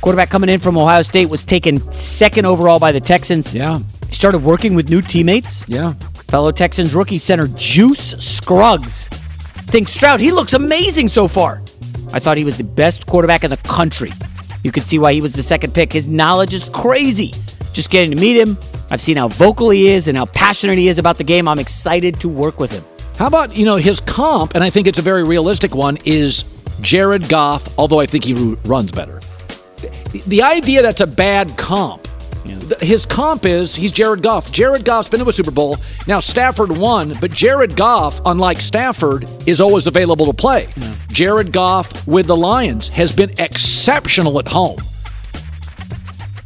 quarterback 0.00 0.28
coming 0.28 0.50
in 0.50 0.58
from 0.58 0.76
Ohio 0.76 1.02
State, 1.02 1.26
was 1.26 1.44
taken 1.44 1.78
second 1.92 2.44
overall 2.44 2.78
by 2.80 2.90
the 2.90 3.00
Texans. 3.00 3.54
Yeah. 3.54 3.78
He 4.10 4.16
started 4.16 4.42
working 4.42 4.74
with 4.74 4.90
new 4.90 5.00
teammates. 5.00 5.66
Yeah. 5.68 5.94
Fellow 6.28 6.50
Texans 6.52 6.94
rookie 6.94 7.18
center 7.18 7.48
Juice 7.56 8.10
Scruggs. 8.18 9.08
Think 9.68 9.88
Stroud, 9.88 10.20
he 10.20 10.32
looks 10.32 10.52
amazing 10.52 11.08
so 11.08 11.28
far. 11.28 11.62
I 12.12 12.18
thought 12.18 12.36
he 12.36 12.44
was 12.44 12.58
the 12.58 12.64
best 12.64 13.06
quarterback 13.06 13.44
in 13.44 13.50
the 13.50 13.56
country. 13.58 14.10
You 14.64 14.72
can 14.72 14.82
see 14.82 14.98
why 14.98 15.12
he 15.12 15.20
was 15.20 15.32
the 15.32 15.42
second 15.42 15.74
pick. 15.74 15.92
His 15.92 16.08
knowledge 16.08 16.52
is 16.52 16.68
crazy. 16.68 17.30
Just 17.72 17.90
getting 17.90 18.10
to 18.10 18.16
meet 18.16 18.36
him, 18.36 18.58
I've 18.90 19.00
seen 19.00 19.16
how 19.16 19.28
vocal 19.28 19.70
he 19.70 19.88
is 19.88 20.08
and 20.08 20.16
how 20.16 20.26
passionate 20.26 20.76
he 20.76 20.88
is 20.88 20.98
about 20.98 21.16
the 21.16 21.24
game. 21.24 21.46
I'm 21.46 21.60
excited 21.60 22.18
to 22.18 22.28
work 22.28 22.58
with 22.58 22.72
him. 22.72 22.84
How 23.16 23.28
about, 23.28 23.56
you 23.56 23.64
know, 23.64 23.76
his 23.76 24.00
comp, 24.00 24.56
and 24.56 24.64
I 24.64 24.70
think 24.70 24.88
it's 24.88 24.98
a 24.98 25.02
very 25.02 25.22
realistic 25.22 25.74
one, 25.74 25.98
is 26.04 26.42
Jared 26.80 27.28
Goff, 27.28 27.78
although 27.78 28.00
I 28.00 28.06
think 28.06 28.24
he 28.24 28.32
runs 28.64 28.90
better. 28.90 29.20
The 30.26 30.42
idea 30.42 30.82
that's 30.82 31.00
a 31.00 31.06
bad 31.06 31.56
comp, 31.56 32.08
th- 32.44 32.80
his 32.80 33.06
comp 33.06 33.44
is 33.44 33.74
he's 33.74 33.92
Jared 33.92 34.22
Goff. 34.22 34.52
Jared 34.52 34.84
Goff's 34.84 35.08
been 35.08 35.20
to 35.20 35.28
a 35.28 35.32
Super 35.32 35.50
Bowl. 35.50 35.76
Now, 36.06 36.20
Stafford 36.20 36.76
won, 36.76 37.12
but 37.20 37.30
Jared 37.32 37.76
Goff, 37.76 38.20
unlike 38.26 38.60
Stafford, 38.60 39.28
is 39.46 39.60
always 39.60 39.86
available 39.86 40.26
to 40.26 40.32
play. 40.32 40.68
Jared 41.08 41.52
Goff 41.52 42.06
with 42.06 42.26
the 42.26 42.36
Lions 42.36 42.88
has 42.88 43.12
been 43.12 43.30
exceptional 43.38 44.38
at 44.38 44.48
home. 44.48 44.78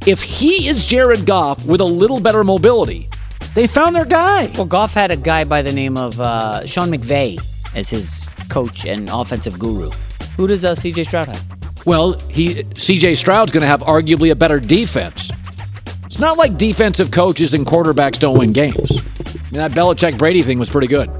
If 0.07 0.22
he 0.22 0.68
is 0.68 0.85
Jared 0.85 1.24
Goff 1.24 1.64
with 1.64 1.80
a 1.80 1.85
little 1.85 2.20
better 2.20 2.44
mobility, 2.44 3.09
they 3.54 3.66
found 3.66 3.94
their 3.96 4.04
guy. 4.04 4.50
Well, 4.54 4.66
Goff 4.66 4.94
had 4.94 5.11
a 5.11 5.16
guy 5.16 5.44
by 5.44 5.62
the 5.62 5.72
name 5.72 5.96
of 5.96 6.20
uh, 6.20 6.66
Sean 6.66 6.88
McVay 6.88 7.38
as 7.74 7.88
his 7.88 8.30
coach 8.48 8.85
and 8.85 9.09
offensive 9.11 9.59
guru. 9.59 9.90
Who 10.37 10.46
does 10.46 10.64
uh, 10.64 10.74
CJ 10.74 11.07
Stroud 11.07 11.28
have? 11.28 11.87
Well, 11.87 12.18
he 12.28 12.54
CJ 12.54 13.16
Stroud's 13.16 13.52
going 13.52 13.61
to 13.62 13.66
have 13.66 13.80
arguably 13.80 14.30
a 14.30 14.35
better 14.35 14.59
defense. 14.59 15.30
It's 16.14 16.20
not 16.20 16.38
like 16.38 16.57
defensive 16.57 17.11
coaches 17.11 17.55
and 17.55 17.66
quarterbacks 17.66 18.20
don't 18.20 18.38
win 18.38 18.53
games. 18.53 18.77
I 18.79 19.35
mean, 19.50 19.55
that 19.55 19.72
Belichick 19.72 20.16
Brady 20.16 20.42
thing 20.42 20.61
was 20.61 20.70
pretty 20.70 20.87
good. 20.87 21.11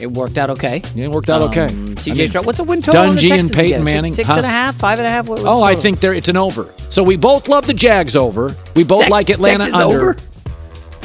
It 0.00 0.06
worked 0.06 0.38
out 0.38 0.48
okay. 0.48 0.80
Yeah, 0.94 1.04
it 1.04 1.10
worked 1.10 1.28
out 1.28 1.42
okay. 1.42 1.66
CJ 1.66 2.12
I 2.12 2.14
mean, 2.16 2.26
Stroud. 2.28 2.46
What's 2.46 2.58
a 2.58 2.64
win 2.64 2.80
total 2.80 3.02
on 3.10 3.14
the 3.14 3.20
Dungy 3.20 3.28
Texans 3.28 3.50
and 3.50 3.56
Peyton 3.60 3.82
again? 3.82 3.94
Manning. 3.94 4.10
Six 4.10 4.30
huh? 4.30 4.36
and 4.38 4.46
a 4.46 4.48
half, 4.48 4.74
five 4.74 5.00
and 5.00 5.06
a 5.06 5.10
half. 5.10 5.28
What, 5.28 5.40
Oh, 5.44 5.62
I 5.62 5.74
think 5.74 6.00
there 6.00 6.14
it's 6.14 6.28
an 6.28 6.38
over. 6.38 6.72
So 6.88 7.02
we 7.02 7.16
both 7.16 7.46
love 7.46 7.66
the 7.66 7.74
Jags 7.74 8.16
over. 8.16 8.56
We 8.74 8.84
both 8.84 9.00
Tex- 9.00 9.10
like 9.10 9.28
Atlanta 9.28 9.64
Texans 9.70 9.82
under. 9.82 10.00
over. 10.00 10.16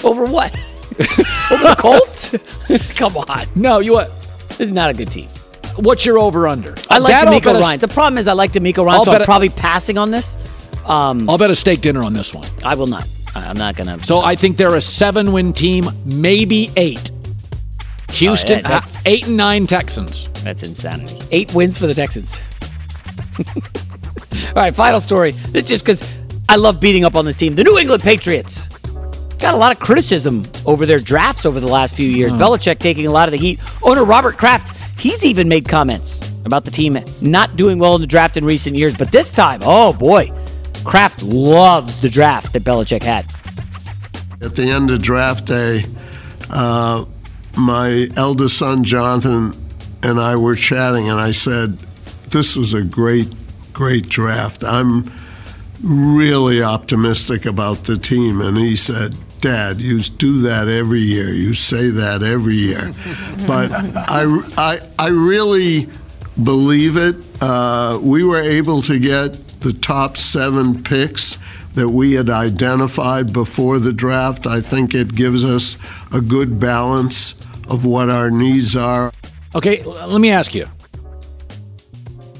Over 0.06 0.32
what? 0.32 0.56
over 1.52 1.63
the 1.63 1.76
Colts? 1.78 2.94
Come 2.98 3.18
on. 3.18 3.46
No, 3.58 3.80
you 3.80 3.92
what? 3.92 4.08
This 4.52 4.62
is 4.62 4.72
not 4.72 4.90
a 4.90 4.94
good 4.94 5.12
team. 5.12 5.28
What's 5.76 6.06
your 6.06 6.18
over 6.18 6.48
under? 6.48 6.76
I 6.90 7.00
like 7.00 7.12
That 7.12 7.26
D'Amico 7.26 7.56
a- 7.56 7.60
Ryan. 7.60 7.82
The 7.82 7.90
problem 7.90 8.20
is 8.20 8.30
I 8.30 8.34
like 8.34 8.54
D'Amico 8.54 8.86
Ryan, 8.86 9.00
I'll 9.00 9.06
so 9.06 9.12
I'm 9.12 9.22
a- 9.22 9.26
probably 9.26 9.50
passing 9.50 9.98
on 9.98 10.12
this. 10.12 10.38
Um, 10.86 11.30
I'll 11.30 11.38
bet 11.38 11.52
a 11.52 11.56
steak 11.58 11.82
dinner 11.82 12.02
on 12.02 12.13
this 12.13 12.34
one. 12.34 12.48
I 12.63 12.74
will 12.76 12.88
not. 12.88 13.06
I- 13.38 13.50
I'm 13.50 13.58
not 13.58 13.76
gonna. 13.76 14.02
So 14.04 14.21
I 14.21 14.36
think 14.36 14.58
they're 14.58 14.76
a 14.76 14.82
seven-win 14.82 15.54
team, 15.54 15.89
maybe 16.06 16.69
eight. 16.76 17.12
Houston, 18.12 18.52
Oh, 18.52 18.56
yeah, 18.58 18.67
that's- 18.67 19.06
uh, 19.06 19.10
eight 19.10 19.28
and 19.28 19.38
nine 19.38 19.67
Texans. 19.67 20.28
That's 20.43 20.63
insanity. 20.63 21.17
Eight 21.32 21.54
wins 21.54 21.78
for 21.78 21.88
the 21.88 21.93
Texans. 21.93 22.41
All 24.47 24.54
right, 24.63 24.73
final 24.73 25.00
story. 25.00 25.32
This 25.32 25.63
is 25.63 25.69
just 25.69 25.86
because 25.86 26.10
I 26.50 26.56
love 26.56 26.80
beating 26.80 27.06
up 27.06 27.15
on 27.15 27.26
this 27.26 27.36
team. 27.36 27.54
The 27.56 27.63
New 27.63 27.78
England 27.78 28.02
Patriots 28.02 28.69
got 29.39 29.54
a 29.54 29.58
lot 29.58 29.71
of 29.71 29.80
criticism 29.80 30.45
over 30.65 30.86
their 30.86 31.00
drafts 31.00 31.45
over 31.45 31.60
the 31.60 31.67
last 31.67 31.95
few 31.95 32.08
years. 32.10 32.34
Belichick 32.34 32.80
taking 32.80 33.06
a 33.08 33.12
lot 33.12 33.28
of 33.28 33.34
the 33.34 33.38
heat. 33.38 33.60
Owner 33.84 34.04
Robert 34.06 34.38
Kraft, 34.38 34.76
he's 35.00 35.23
even 35.26 35.47
made 35.47 35.67
comments 35.67 36.19
about 36.45 36.65
the 36.65 36.71
team 36.71 36.97
not 37.21 37.56
doing 37.58 37.78
well 37.78 37.93
in 37.95 38.02
the 38.02 38.08
draft 38.08 38.38
in 38.38 38.45
recent 38.45 38.76
years. 38.78 38.95
But 38.95 39.12
this 39.12 39.30
time, 39.30 39.60
oh 39.63 39.93
boy, 39.93 40.32
Kraft 40.88 41.21
loves 41.21 42.00
the 42.00 42.10
draft 42.10 42.54
that 42.54 42.63
Belichick 42.63 43.04
had. 43.04 43.26
At 44.41 44.56
the 44.56 44.69
end 44.71 44.89
of 44.89 45.02
draft 45.02 45.45
day, 45.45 45.82
uh, 46.50 47.04
my 47.58 48.08
eldest 48.15 48.58
son 48.58 48.86
Jonathan 48.86 49.54
and 50.02 50.19
I 50.19 50.38
were 50.38 50.56
chatting, 50.56 51.10
and 51.10 51.19
I 51.19 51.32
said, 51.32 51.78
"This 52.30 52.56
was 52.56 52.73
a 52.73 52.84
great, 52.84 53.28
great 53.73 54.08
draft. 54.08 54.63
I'm 54.63 55.12
really 55.84 56.63
optimistic 56.63 57.45
about 57.45 57.84
the 57.84 57.97
team." 57.97 58.39
And 58.39 58.58
he 58.58 58.78
said, 58.78 59.17
"Dad, 59.41 59.82
you 59.82 60.00
do 60.00 60.39
that 60.43 60.69
every 60.69 61.02
year. 61.02 61.34
You 61.34 61.54
say 61.54 61.89
that 61.89 62.23
every 62.23 62.56
year." 62.56 62.93
but 63.47 63.71
I, 63.73 64.23
I, 64.58 64.78
I 64.97 65.10
really 65.10 65.89
believe 66.41 66.95
it. 66.95 67.15
Uh, 67.41 68.00
we 68.02 68.23
were 68.23 68.41
able 68.41 68.82
to 68.84 69.00
get 69.00 69.47
the 69.60 69.74
top 69.74 70.17
seven 70.17 70.84
picks 70.84 71.38
that 71.76 71.89
we 71.89 72.13
had 72.13 72.30
identified 72.30 73.32
before 73.32 73.80
the 73.80 73.93
draft. 73.93 74.48
I 74.48 74.62
think 74.62 74.93
it 74.93 75.13
gives 75.13 75.43
us 75.43 75.78
a 76.13 76.22
good 76.22 76.60
balance 76.60 77.34
of 77.70 77.86
what 77.86 78.10
our 78.10 78.32
needs 78.32 78.76
are. 78.76 79.12
Okay, 79.56 79.84
let 79.84 80.20
me 80.20 80.32
ask 80.32 80.56
you. 80.56 80.65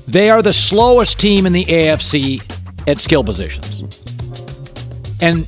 They 0.08 0.30
are 0.30 0.42
the 0.42 0.54
slowest 0.54 1.20
team 1.20 1.46
in 1.46 1.54
the 1.54 1.66
AFC 1.66 2.42
at 2.88 3.00
skill 3.00 3.24
positions. 3.24 3.84
And 5.22 5.48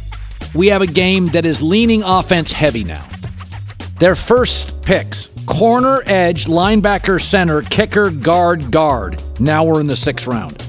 we 0.54 0.68
have 0.68 0.82
a 0.82 0.88
game 0.88 1.28
that 1.28 1.46
is 1.46 1.62
leaning 1.62 2.04
offense 2.04 2.52
heavy 2.52 2.84
now. 2.84 3.08
Their 4.00 4.16
first 4.16 4.82
picks 4.82 5.28
corner, 5.46 6.02
edge, 6.06 6.46
linebacker, 6.46 7.22
center, 7.22 7.62
kicker, 7.64 8.12
guard, 8.12 8.72
guard. 8.72 9.22
Now 9.40 9.64
we're 9.64 9.82
in 9.82 9.88
the 9.88 9.96
sixth 9.96 10.28
round. 10.28 10.69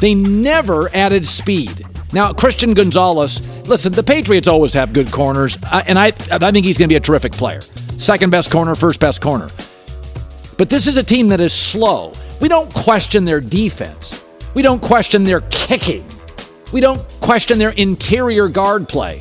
They 0.00 0.14
never 0.14 0.94
added 0.94 1.28
speed. 1.28 1.86
Now, 2.12 2.32
Christian 2.32 2.74
Gonzalez, 2.74 3.40
listen, 3.68 3.92
the 3.92 4.02
Patriots 4.02 4.48
always 4.48 4.72
have 4.72 4.92
good 4.92 5.12
corners, 5.12 5.56
uh, 5.70 5.82
and 5.86 5.98
I, 5.98 6.06
I 6.32 6.50
think 6.50 6.64
he's 6.66 6.76
going 6.76 6.88
to 6.88 6.92
be 6.92 6.96
a 6.96 7.00
terrific 7.00 7.32
player. 7.32 7.60
Second 7.60 8.30
best 8.30 8.50
corner, 8.50 8.74
first 8.74 8.98
best 8.98 9.20
corner. 9.20 9.50
But 10.58 10.68
this 10.68 10.86
is 10.86 10.96
a 10.96 11.02
team 11.02 11.28
that 11.28 11.40
is 11.40 11.52
slow. 11.52 12.12
We 12.40 12.48
don't 12.48 12.72
question 12.74 13.24
their 13.24 13.40
defense. 13.40 14.26
We 14.54 14.62
don't 14.62 14.80
question 14.80 15.22
their 15.22 15.42
kicking. 15.50 16.04
We 16.72 16.80
don't 16.80 17.00
question 17.20 17.58
their 17.58 17.70
interior 17.70 18.48
guard 18.48 18.88
play. 18.88 19.20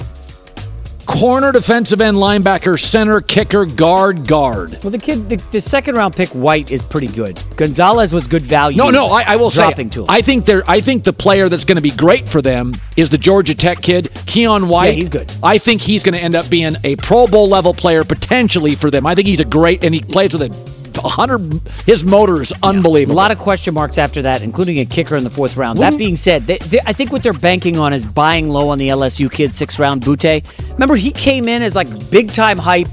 Corner, 1.09 1.51
defensive 1.51 2.01
end, 2.01 2.17
linebacker, 2.17 2.79
center, 2.79 3.19
kicker, 3.19 3.65
guard, 3.65 4.27
guard. 4.27 4.77
Well, 4.83 4.91
the 4.91 4.99
kid, 4.99 5.27
the, 5.27 5.37
the 5.51 5.59
second 5.59 5.95
round 5.95 6.15
pick, 6.15 6.29
White, 6.29 6.71
is 6.71 6.83
pretty 6.83 7.07
good. 7.07 7.41
Gonzalez 7.57 8.13
was 8.13 8.27
good 8.27 8.43
value. 8.43 8.77
No, 8.77 8.91
no, 8.91 9.07
I, 9.07 9.23
I 9.23 9.35
will 9.35 9.49
say, 9.49 9.61
dropping 9.61 9.89
to 9.89 10.01
him. 10.01 10.05
I 10.07 10.21
think 10.21 10.45
they're. 10.45 10.63
I 10.69 10.79
think 10.79 11.03
the 11.03 11.11
player 11.11 11.49
that's 11.49 11.65
going 11.65 11.77
to 11.77 11.81
be 11.81 11.89
great 11.89 12.29
for 12.29 12.43
them 12.43 12.75
is 12.95 13.09
the 13.09 13.17
Georgia 13.17 13.55
Tech 13.55 13.81
kid, 13.81 14.11
Keion 14.27 14.67
White. 14.67 14.89
Yeah, 14.89 14.93
he's 14.93 15.09
good. 15.09 15.33
I 15.41 15.57
think 15.57 15.81
he's 15.81 16.03
going 16.03 16.13
to 16.13 16.21
end 16.21 16.35
up 16.35 16.47
being 16.47 16.73
a 16.83 16.95
Pro 16.97 17.25
Bowl 17.25 17.49
level 17.49 17.73
player 17.73 18.03
potentially 18.03 18.75
for 18.75 18.91
them. 18.91 19.07
I 19.07 19.15
think 19.15 19.27
he's 19.27 19.39
a 19.39 19.45
great, 19.45 19.83
and 19.83 19.95
he 19.95 20.01
plays 20.01 20.31
with 20.31 20.43
a 20.43 20.78
hundred. 21.01 21.61
His 21.85 22.03
motor 22.03 22.41
is 22.41 22.53
unbelievable. 22.63 23.15
A 23.15 23.17
lot 23.17 23.31
of 23.31 23.39
question 23.39 23.73
marks 23.73 23.97
after 23.97 24.21
that, 24.23 24.41
including 24.41 24.79
a 24.79 24.85
kicker 24.85 25.15
in 25.15 25.23
the 25.23 25.29
fourth 25.29 25.57
round. 25.57 25.79
That 25.79 25.97
being 25.97 26.15
said, 26.15 26.43
they, 26.43 26.57
they, 26.57 26.79
I 26.85 26.93
think 26.93 27.11
what 27.11 27.23
they're 27.23 27.33
banking 27.33 27.77
on 27.77 27.93
is 27.93 28.05
buying 28.05 28.49
low 28.49 28.69
on 28.69 28.77
the 28.77 28.89
LSU 28.89 29.31
kid, 29.31 29.53
six 29.53 29.79
round 29.79 30.01
Boutte. 30.01 30.43
Remember, 30.73 30.95
he 30.95 31.11
came 31.11 31.47
in 31.47 31.61
as 31.61 31.75
like 31.75 31.87
big 32.09 32.31
time 32.31 32.57
hype, 32.57 32.89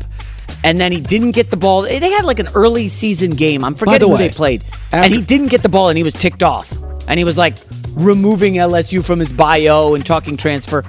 and 0.64 0.78
then 0.78 0.92
he 0.92 1.00
didn't 1.00 1.32
get 1.32 1.50
the 1.50 1.56
ball. 1.56 1.82
They 1.82 2.10
had 2.10 2.24
like 2.24 2.38
an 2.38 2.48
early 2.54 2.88
season 2.88 3.30
game. 3.32 3.64
I'm 3.64 3.74
forgetting 3.74 4.08
who 4.08 4.14
way, 4.14 4.28
they 4.28 4.34
played, 4.34 4.62
and 4.92 5.12
he 5.12 5.20
didn't 5.20 5.48
get 5.48 5.62
the 5.62 5.68
ball, 5.68 5.88
and 5.88 5.96
he 5.98 6.04
was 6.04 6.14
ticked 6.14 6.42
off, 6.42 6.72
and 7.08 7.18
he 7.18 7.24
was 7.24 7.38
like 7.38 7.56
removing 7.94 8.54
LSU 8.54 9.04
from 9.04 9.18
his 9.18 9.32
bio 9.32 9.94
and 9.94 10.04
talking 10.04 10.36
transfer, 10.36 10.84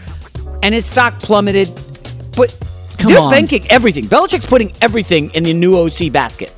and 0.64 0.74
his 0.74 0.86
stock 0.86 1.20
plummeted. 1.20 1.70
But 2.36 2.56
Come 2.98 3.12
they're 3.12 3.22
on. 3.22 3.32
banking 3.32 3.66
everything. 3.70 4.06
Belichick's 4.06 4.46
putting 4.46 4.72
everything 4.82 5.30
in 5.32 5.44
the 5.44 5.54
new 5.54 5.78
OC 5.78 6.12
basket. 6.12 6.52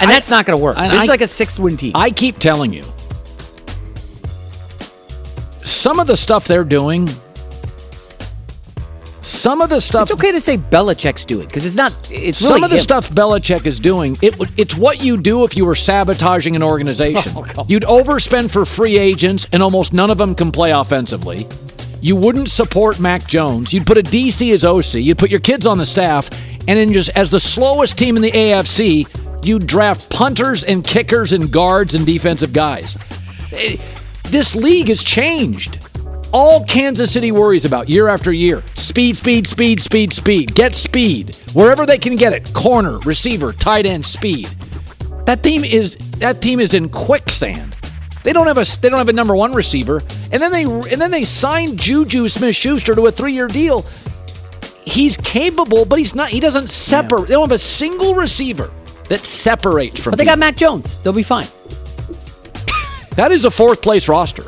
And 0.00 0.10
that's 0.10 0.30
not 0.30 0.46
going 0.46 0.58
to 0.58 0.62
work. 0.62 0.76
This 0.76 0.86
I- 0.86 1.02
is 1.02 1.08
like 1.08 1.20
a 1.20 1.26
six 1.26 1.58
win 1.58 1.76
team. 1.76 1.92
I 1.94 2.10
keep 2.10 2.38
telling 2.38 2.72
you, 2.72 2.82
some 5.64 5.98
of 6.00 6.06
the 6.06 6.16
stuff 6.16 6.46
they're 6.46 6.64
doing, 6.64 7.08
some 9.22 9.60
of 9.62 9.70
the 9.70 9.80
stuff. 9.80 10.10
It's 10.10 10.18
okay 10.20 10.32
to 10.32 10.40
say 10.40 10.56
Belichick's 10.58 11.24
doing 11.24 11.46
because 11.46 11.64
it's 11.64 11.76
not. 11.76 11.92
It's 12.12 12.40
really 12.42 12.54
Some 12.54 12.64
of 12.64 12.70
the 12.70 12.76
him. 12.76 12.82
stuff 12.82 13.08
Belichick 13.10 13.66
is 13.66 13.80
doing, 13.80 14.16
It 14.22 14.34
it's 14.58 14.74
what 14.74 15.02
you 15.02 15.16
do 15.16 15.44
if 15.44 15.56
you 15.56 15.64
were 15.64 15.74
sabotaging 15.74 16.56
an 16.56 16.62
organization. 16.62 17.32
Oh, 17.56 17.64
You'd 17.68 17.84
overspend 17.84 18.50
for 18.50 18.64
free 18.64 18.98
agents, 18.98 19.46
and 19.52 19.62
almost 19.62 19.92
none 19.92 20.10
of 20.10 20.18
them 20.18 20.34
can 20.34 20.50
play 20.52 20.72
offensively. 20.72 21.46
You 22.00 22.16
wouldn't 22.16 22.50
support 22.50 23.00
Mac 23.00 23.26
Jones. 23.26 23.72
You'd 23.72 23.86
put 23.86 23.96
a 23.96 24.02
DC 24.02 24.52
as 24.52 24.64
OC. 24.64 24.94
You'd 25.02 25.18
put 25.18 25.30
your 25.30 25.40
kids 25.40 25.66
on 25.66 25.78
the 25.78 25.86
staff, 25.86 26.28
and 26.68 26.78
then 26.78 26.92
just 26.92 27.08
as 27.10 27.30
the 27.30 27.40
slowest 27.40 27.96
team 27.96 28.16
in 28.16 28.22
the 28.22 28.30
AFC, 28.32 29.06
you'd 29.46 29.66
draft 29.66 30.10
punters 30.10 30.64
and 30.64 30.84
kickers 30.84 31.32
and 31.32 31.50
guards 31.52 31.94
and 31.94 32.04
defensive 32.06 32.52
guys. 32.52 32.96
Eh, 33.52 33.76
This 34.24 34.54
league 34.54 34.88
has 34.88 35.02
changed. 35.02 35.78
All 36.32 36.64
Kansas 36.64 37.12
City 37.12 37.30
worries 37.30 37.64
about 37.64 37.88
year 37.88 38.08
after 38.08 38.32
year 38.32 38.62
speed, 38.74 39.16
speed, 39.16 39.46
speed, 39.46 39.80
speed, 39.80 40.12
speed. 40.12 40.54
Get 40.54 40.74
speed 40.74 41.36
wherever 41.52 41.86
they 41.86 41.98
can 41.98 42.16
get 42.16 42.32
it. 42.32 42.52
Corner, 42.52 42.98
receiver, 43.00 43.52
tight 43.52 43.86
end, 43.86 44.04
speed. 44.04 44.48
That 45.26 45.42
team 45.42 45.62
is 45.64 45.96
that 46.18 46.42
team 46.42 46.58
is 46.58 46.74
in 46.74 46.88
quicksand. 46.88 47.76
They 48.24 48.32
don't 48.32 48.46
have 48.46 48.58
a 48.58 48.64
they 48.80 48.88
don't 48.88 48.98
have 48.98 49.08
a 49.08 49.12
number 49.12 49.36
one 49.36 49.52
receiver, 49.52 50.02
and 50.32 50.42
then 50.42 50.50
they 50.50 50.64
and 50.64 51.00
then 51.00 51.10
they 51.10 51.22
signed 51.24 51.78
Juju 51.78 52.26
Smith-Schuster 52.28 52.94
to 52.94 53.06
a 53.06 53.12
three 53.12 53.32
year 53.32 53.46
deal. 53.46 53.86
He's 54.84 55.16
capable, 55.16 55.84
but 55.84 55.98
he's 55.98 56.14
not. 56.14 56.30
He 56.30 56.40
doesn't 56.40 56.68
separate. 56.68 57.28
They 57.28 57.34
don't 57.34 57.48
have 57.48 57.52
a 57.52 57.58
single 57.58 58.14
receiver 58.14 58.70
that 59.08 59.20
separates 59.20 60.00
from. 60.00 60.12
But 60.12 60.18
they 60.18 60.24
got 60.24 60.32
people. 60.32 60.40
Mac 60.40 60.56
Jones. 60.56 61.02
They'll 61.02 61.12
be 61.12 61.22
fine. 61.22 61.46
That 63.16 63.30
is 63.30 63.44
a 63.44 63.50
fourth 63.50 63.80
place 63.80 64.08
roster. 64.08 64.44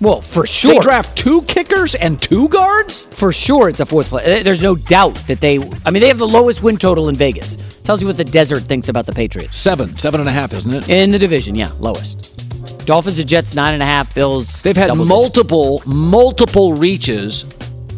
Well, 0.00 0.20
for 0.20 0.46
sure. 0.46 0.74
They 0.74 0.80
draft 0.80 1.16
two 1.16 1.42
kickers 1.42 1.94
and 1.94 2.20
two 2.20 2.48
guards. 2.48 3.02
For 3.02 3.32
sure, 3.32 3.68
it's 3.68 3.78
a 3.78 3.86
fourth 3.86 4.08
place. 4.08 4.42
There's 4.42 4.62
no 4.62 4.74
doubt 4.74 5.14
that 5.28 5.40
they. 5.40 5.58
I 5.84 5.90
mean, 5.90 6.00
they 6.00 6.08
have 6.08 6.18
the 6.18 6.26
lowest 6.26 6.62
win 6.62 6.76
total 6.76 7.08
in 7.08 7.14
Vegas. 7.14 7.56
Tells 7.82 8.00
you 8.00 8.08
what 8.08 8.16
the 8.16 8.24
desert 8.24 8.64
thinks 8.64 8.88
about 8.88 9.06
the 9.06 9.12
Patriots. 9.12 9.56
Seven, 9.56 9.96
seven 9.96 10.20
and 10.20 10.28
a 10.28 10.32
half, 10.32 10.52
isn't 10.52 10.74
it? 10.74 10.88
In 10.88 11.12
the 11.12 11.18
division, 11.20 11.54
yeah, 11.54 11.70
lowest. 11.78 12.86
Dolphins 12.86 13.18
and 13.20 13.28
Jets 13.28 13.54
nine 13.54 13.74
and 13.74 13.82
a 13.82 13.86
half. 13.86 14.12
Bills. 14.12 14.62
They've 14.62 14.76
had 14.76 14.88
double 14.88 15.04
digits. 15.04 15.08
multiple, 15.08 15.82
multiple 15.86 16.74
reaches 16.74 17.44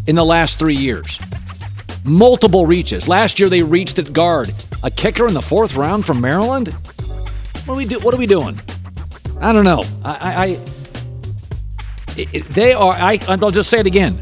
in 0.06 0.14
the 0.14 0.24
last 0.24 0.58
three 0.58 0.76
years. 0.76 1.18
Multiple 2.04 2.66
reaches. 2.66 3.08
Last 3.08 3.38
year 3.38 3.48
they 3.48 3.62
reached 3.62 3.98
at 3.98 4.12
guard. 4.12 4.50
A 4.84 4.90
kicker 4.90 5.26
in 5.26 5.32
the 5.32 5.40
fourth 5.42 5.76
round 5.76 6.04
from 6.04 6.20
Maryland. 6.20 6.68
What 7.64 7.74
are 7.74 7.76
we 7.76 7.86
do? 7.86 7.98
What 8.00 8.12
are 8.12 8.18
we 8.18 8.26
doing? 8.26 8.60
I 9.40 9.50
don't 9.54 9.64
know. 9.64 9.82
I, 10.04 10.14
I, 10.14 10.44
I 10.44 12.24
they 12.50 12.74
are. 12.74 12.92
I, 12.92 13.18
I'll 13.26 13.50
just 13.50 13.70
say 13.70 13.80
it 13.80 13.86
again. 13.86 14.20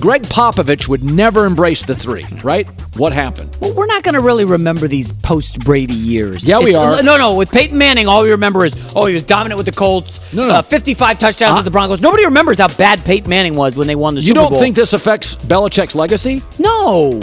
Gregg 0.00 0.22
Popovich 0.22 0.88
would 0.88 1.04
never 1.04 1.44
embrace 1.44 1.84
the 1.84 1.94
three. 1.94 2.24
Right? 2.42 2.66
What 2.96 3.12
happened? 3.12 3.54
Well, 3.60 3.74
we're 3.74 3.86
not 3.86 4.02
going 4.02 4.14
to 4.14 4.22
really 4.22 4.46
remember 4.46 4.88
these 4.88 5.12
post 5.12 5.60
Brady 5.60 5.92
years. 5.92 6.48
Yeah, 6.48 6.58
we 6.58 6.70
It's- 6.70 7.00
are. 7.00 7.02
No, 7.02 7.18
no. 7.18 7.34
With 7.34 7.52
Peyton 7.52 7.76
Manning, 7.76 8.08
all 8.08 8.22
we 8.22 8.30
remember 8.30 8.64
is 8.64 8.74
oh, 8.96 9.04
he 9.04 9.12
was 9.12 9.22
dominant 9.22 9.58
with 9.58 9.66
the 9.66 9.72
Colts. 9.72 10.32
No, 10.32 10.48
no. 10.48 10.54
Uh, 10.54 10.62
55 10.62 11.18
touchdowns 11.18 11.56
with 11.56 11.66
the 11.66 11.70
Broncos. 11.70 12.00
Nobody 12.00 12.24
remembers 12.24 12.58
how 12.58 12.68
bad 12.68 13.04
Peyton 13.04 13.28
Manning 13.28 13.54
was 13.56 13.76
when 13.76 13.86
they 13.86 13.94
won 13.94 14.14
the 14.14 14.22
You 14.22 14.28
Super 14.28 14.40
Bowl. 14.40 14.44
You 14.46 14.50
don't 14.52 14.60
think 14.60 14.74
this 14.74 14.94
affects 14.94 15.34
Belichick's 15.34 15.94
legacy? 15.94 16.42
No. 16.58 17.20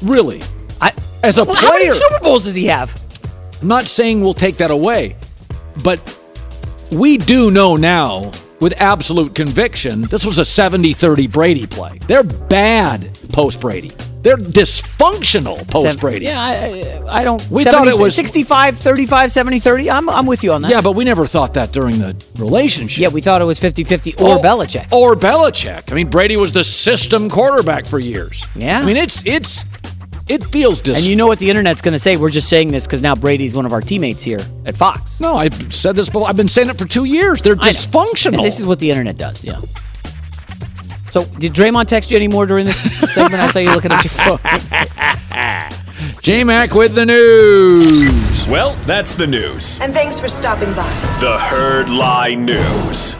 Really? 0.00 0.40
As 1.26 1.38
a 1.38 1.44
Well, 1.44 1.56
How 1.56 1.72
many 1.72 1.86
player, 1.86 1.94
Super 1.94 2.20
Bowls 2.22 2.44
does 2.44 2.54
he 2.54 2.66
have? 2.66 3.02
I'm 3.60 3.68
not 3.68 3.84
saying 3.84 4.20
we'll 4.20 4.32
take 4.34 4.56
that 4.58 4.70
away, 4.70 5.16
but 5.82 5.98
we 6.92 7.18
do 7.18 7.50
know 7.50 7.74
now 7.74 8.30
with 8.60 8.80
absolute 8.80 9.34
conviction 9.34 10.02
this 10.02 10.24
was 10.24 10.38
a 10.38 10.44
70 10.44 10.92
30 10.92 11.26
Brady 11.26 11.66
play. 11.66 11.98
They're 12.06 12.22
bad 12.22 13.18
post 13.32 13.60
Brady. 13.60 13.92
They're 14.22 14.36
dysfunctional 14.36 15.68
post 15.70 16.00
Brady. 16.00 16.24
Yeah, 16.26 16.40
I, 16.40 17.20
I 17.20 17.24
don't. 17.24 17.40
We 17.50 17.62
70, 17.62 17.70
thought 17.84 17.86
it 17.88 18.02
was- 18.02 18.14
65, 18.14 18.76
35, 18.76 19.30
70, 19.30 19.60
30. 19.60 19.90
I'm, 19.90 20.08
I'm 20.10 20.26
with 20.26 20.42
you 20.42 20.52
on 20.52 20.62
that. 20.62 20.70
Yeah, 20.70 20.80
but 20.80 20.92
we 20.92 21.04
never 21.04 21.26
thought 21.26 21.54
that 21.54 21.72
during 21.72 21.98
the 21.98 22.16
relationship. 22.38 23.00
Yeah, 23.02 23.08
we 23.08 23.20
thought 23.20 23.40
it 23.40 23.44
was 23.44 23.58
50 23.60 23.84
50 23.84 24.14
or 24.14 24.36
Oh, 24.36 24.38
Belichick. 24.38 24.90
Or 24.92 25.14
Belichick. 25.14 25.92
I 25.92 25.94
mean, 25.94 26.08
Brady 26.08 26.36
was 26.36 26.52
the 26.52 26.64
system 26.64 27.28
quarterback 27.30 27.86
for 27.86 27.98
years. 28.00 28.44
Yeah. 28.56 28.80
I 28.80 28.84
mean, 28.86 28.96
it's 28.96 29.22
it's 29.24 29.64
it 30.28 30.42
feels 30.44 30.80
dis. 30.80 30.98
And 30.98 31.06
you 31.06 31.16
know 31.16 31.26
what 31.26 31.38
the 31.38 31.48
internet's 31.48 31.80
going 31.82 31.92
to 31.92 31.98
say? 31.98 32.16
We're 32.16 32.30
just 32.30 32.48
saying 32.48 32.70
this 32.70 32.86
because 32.86 33.02
now 33.02 33.14
Brady's 33.14 33.54
one 33.54 33.66
of 33.66 33.72
our 33.72 33.80
teammates 33.80 34.22
here 34.22 34.40
at 34.64 34.76
Fox. 34.76 35.20
No, 35.20 35.36
I've 35.36 35.74
said 35.74 35.96
this 35.96 36.08
before. 36.08 36.28
I've 36.28 36.36
been 36.36 36.48
saying 36.48 36.68
it 36.68 36.78
for 36.78 36.86
two 36.86 37.04
years. 37.04 37.42
They're 37.42 37.54
dysfunctional. 37.54 38.34
And 38.34 38.44
this 38.44 38.58
is 38.58 38.66
what 38.66 38.78
the 38.80 38.90
internet 38.90 39.16
does, 39.18 39.44
yeah. 39.44 39.60
So, 41.10 41.24
did 41.38 41.52
Draymond 41.54 41.86
text 41.86 42.10
you 42.10 42.16
anymore 42.16 42.46
during 42.46 42.66
this 42.66 42.78
segment? 43.14 43.42
I 43.42 43.46
saw 43.46 43.60
you 43.60 43.70
looking 43.70 43.92
at 43.92 44.04
your 44.04 44.10
phone. 44.10 44.38
J 46.22 46.44
Mac 46.44 46.74
with 46.74 46.94
the 46.94 47.06
news. 47.06 48.46
Well, 48.48 48.74
that's 48.82 49.14
the 49.14 49.26
news. 49.26 49.80
And 49.80 49.94
thanks 49.94 50.18
for 50.20 50.28
stopping 50.28 50.72
by. 50.74 50.88
The 51.20 51.38
Herd 51.38 51.88
Lie 51.88 52.34
News. 52.34 53.16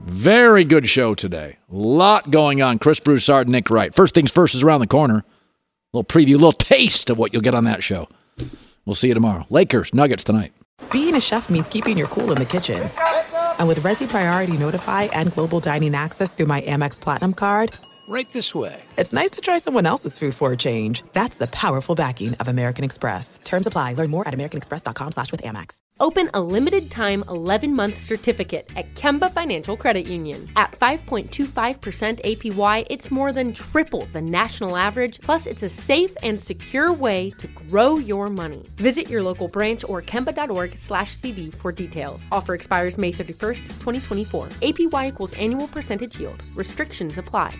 Very 0.00 0.64
good 0.64 0.88
show 0.88 1.14
today. 1.14 1.56
A 1.72 1.74
lot 1.74 2.30
going 2.30 2.60
on. 2.60 2.78
Chris 2.78 3.00
Broussard, 3.00 3.48
Nick 3.48 3.70
Wright. 3.70 3.94
First 3.94 4.14
things 4.14 4.30
first 4.30 4.54
is 4.54 4.62
around 4.62 4.80
the 4.80 4.86
corner. 4.86 5.24
Little 5.92 6.04
preview, 6.04 6.34
little 6.34 6.52
taste 6.52 7.10
of 7.10 7.18
what 7.18 7.32
you'll 7.32 7.42
get 7.42 7.54
on 7.54 7.64
that 7.64 7.82
show. 7.82 8.08
We'll 8.84 8.94
see 8.94 9.08
you 9.08 9.14
tomorrow. 9.14 9.44
Lakers, 9.50 9.92
Nuggets 9.92 10.22
tonight. 10.22 10.52
Being 10.92 11.16
a 11.16 11.20
chef 11.20 11.50
means 11.50 11.68
keeping 11.68 11.98
your 11.98 12.06
cool 12.06 12.30
in 12.30 12.38
the 12.38 12.44
kitchen. 12.44 12.88
And 13.58 13.66
with 13.66 13.80
Resy 13.82 14.08
Priority 14.08 14.56
Notify 14.56 15.04
and 15.12 15.32
Global 15.34 15.58
Dining 15.58 15.96
Access 15.96 16.32
through 16.32 16.46
my 16.46 16.60
Amex 16.62 17.00
Platinum 17.00 17.34
card, 17.34 17.72
Right 18.10 18.28
this 18.32 18.56
way. 18.56 18.82
it's 18.98 19.12
nice 19.12 19.30
to 19.30 19.40
try 19.40 19.58
someone 19.58 19.86
else's 19.86 20.18
food 20.18 20.34
for 20.34 20.50
a 20.52 20.56
change. 20.56 21.04
That's 21.12 21.36
the 21.36 21.46
powerful 21.46 21.94
backing 21.94 22.34
of 22.40 22.48
American 22.48 22.84
Express. 22.84 23.38
Terms 23.44 23.68
apply. 23.68 23.92
Learn 23.92 24.10
more 24.10 24.26
at 24.26 24.34
americanexpress.com 24.34 25.12
slash 25.12 25.30
with 25.30 25.42
Amex. 25.42 25.78
Open 26.00 26.30
a 26.32 26.40
limited 26.40 26.90
time 26.90 27.22
11 27.28 27.76
month 27.76 27.98
certificate 27.98 28.70
at 28.74 28.92
Kemba 28.94 29.32
Financial 29.32 29.76
Credit 29.76 30.08
Union. 30.08 30.48
At 30.56 30.72
5.25% 30.72 32.42
APY, 32.42 32.86
it's 32.90 33.10
more 33.10 33.32
than 33.32 33.52
triple 33.52 34.08
the 34.12 34.22
national 34.22 34.76
average, 34.76 35.20
plus, 35.20 35.46
it's 35.46 35.62
a 35.62 35.68
safe 35.68 36.16
and 36.22 36.40
secure 36.40 36.90
way 36.92 37.30
to 37.38 37.46
grow 37.48 37.98
your 37.98 38.30
money. 38.30 38.66
Visit 38.76 39.10
your 39.10 39.22
local 39.22 39.46
branch 39.46 39.84
or 39.88 40.00
kemba.org 40.02 40.76
slash 40.78 41.14
CD 41.14 41.50
for 41.50 41.70
details. 41.70 42.20
Offer 42.32 42.54
expires 42.54 42.96
May 42.96 43.12
31st, 43.12 43.60
2024. 43.78 44.46
APY 44.62 45.08
equals 45.08 45.34
annual 45.34 45.68
percentage 45.68 46.18
yield. 46.18 46.42
Restrictions 46.54 47.18
apply. 47.18 47.54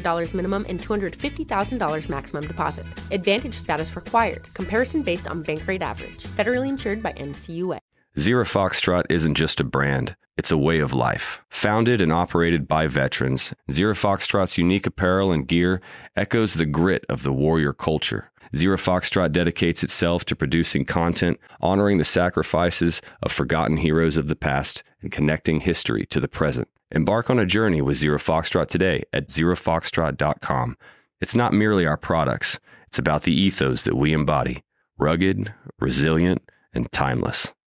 $500 0.00 0.34
minimum 0.34 0.66
and 0.68 0.80
$250,000 0.80 2.08
maximum 2.08 2.46
deposit. 2.46 2.86
Advantage 3.10 3.54
status 3.54 3.94
required. 3.94 4.52
Comparison 4.54 5.02
based 5.02 5.28
on 5.28 5.42
bank 5.42 5.66
rate 5.66 5.82
average. 5.82 6.24
Federally 6.24 6.68
insured 6.68 7.02
by 7.02 7.12
NCUA. 7.12 7.78
Zero 8.18 8.44
Foxtrot 8.44 9.04
isn't 9.08 9.36
just 9.36 9.58
a 9.58 9.64
brand, 9.64 10.16
it's 10.36 10.50
a 10.50 10.58
way 10.58 10.80
of 10.80 10.92
life. 10.92 11.42
Founded 11.48 12.02
and 12.02 12.12
operated 12.12 12.68
by 12.68 12.86
veterans, 12.86 13.54
Zero 13.70 13.94
Foxtrot's 13.94 14.58
unique 14.58 14.86
apparel 14.86 15.32
and 15.32 15.48
gear 15.48 15.80
echoes 16.14 16.52
the 16.52 16.66
grit 16.66 17.06
of 17.08 17.22
the 17.22 17.32
warrior 17.32 17.72
culture. 17.72 18.30
Zero 18.54 18.76
Foxtrot 18.76 19.32
dedicates 19.32 19.82
itself 19.82 20.26
to 20.26 20.36
producing 20.36 20.84
content, 20.84 21.40
honoring 21.62 21.96
the 21.96 22.04
sacrifices 22.04 23.00
of 23.22 23.32
forgotten 23.32 23.78
heroes 23.78 24.18
of 24.18 24.28
the 24.28 24.36
past, 24.36 24.82
and 25.00 25.10
connecting 25.10 25.60
history 25.60 26.04
to 26.06 26.20
the 26.20 26.28
present. 26.28 26.68
Embark 26.94 27.30
on 27.30 27.38
a 27.38 27.46
journey 27.46 27.80
with 27.80 27.96
Zero 27.96 28.18
Foxtrot 28.18 28.68
today 28.68 29.02
at 29.12 29.28
zerofoxtrot.com. 29.28 30.76
It's 31.20 31.34
not 31.34 31.52
merely 31.52 31.86
our 31.86 31.96
products, 31.96 32.58
it's 32.86 32.98
about 32.98 33.22
the 33.22 33.32
ethos 33.32 33.84
that 33.84 33.96
we 33.96 34.12
embody 34.12 34.62
rugged, 34.98 35.52
resilient, 35.80 36.42
and 36.72 36.90
timeless. 36.92 37.52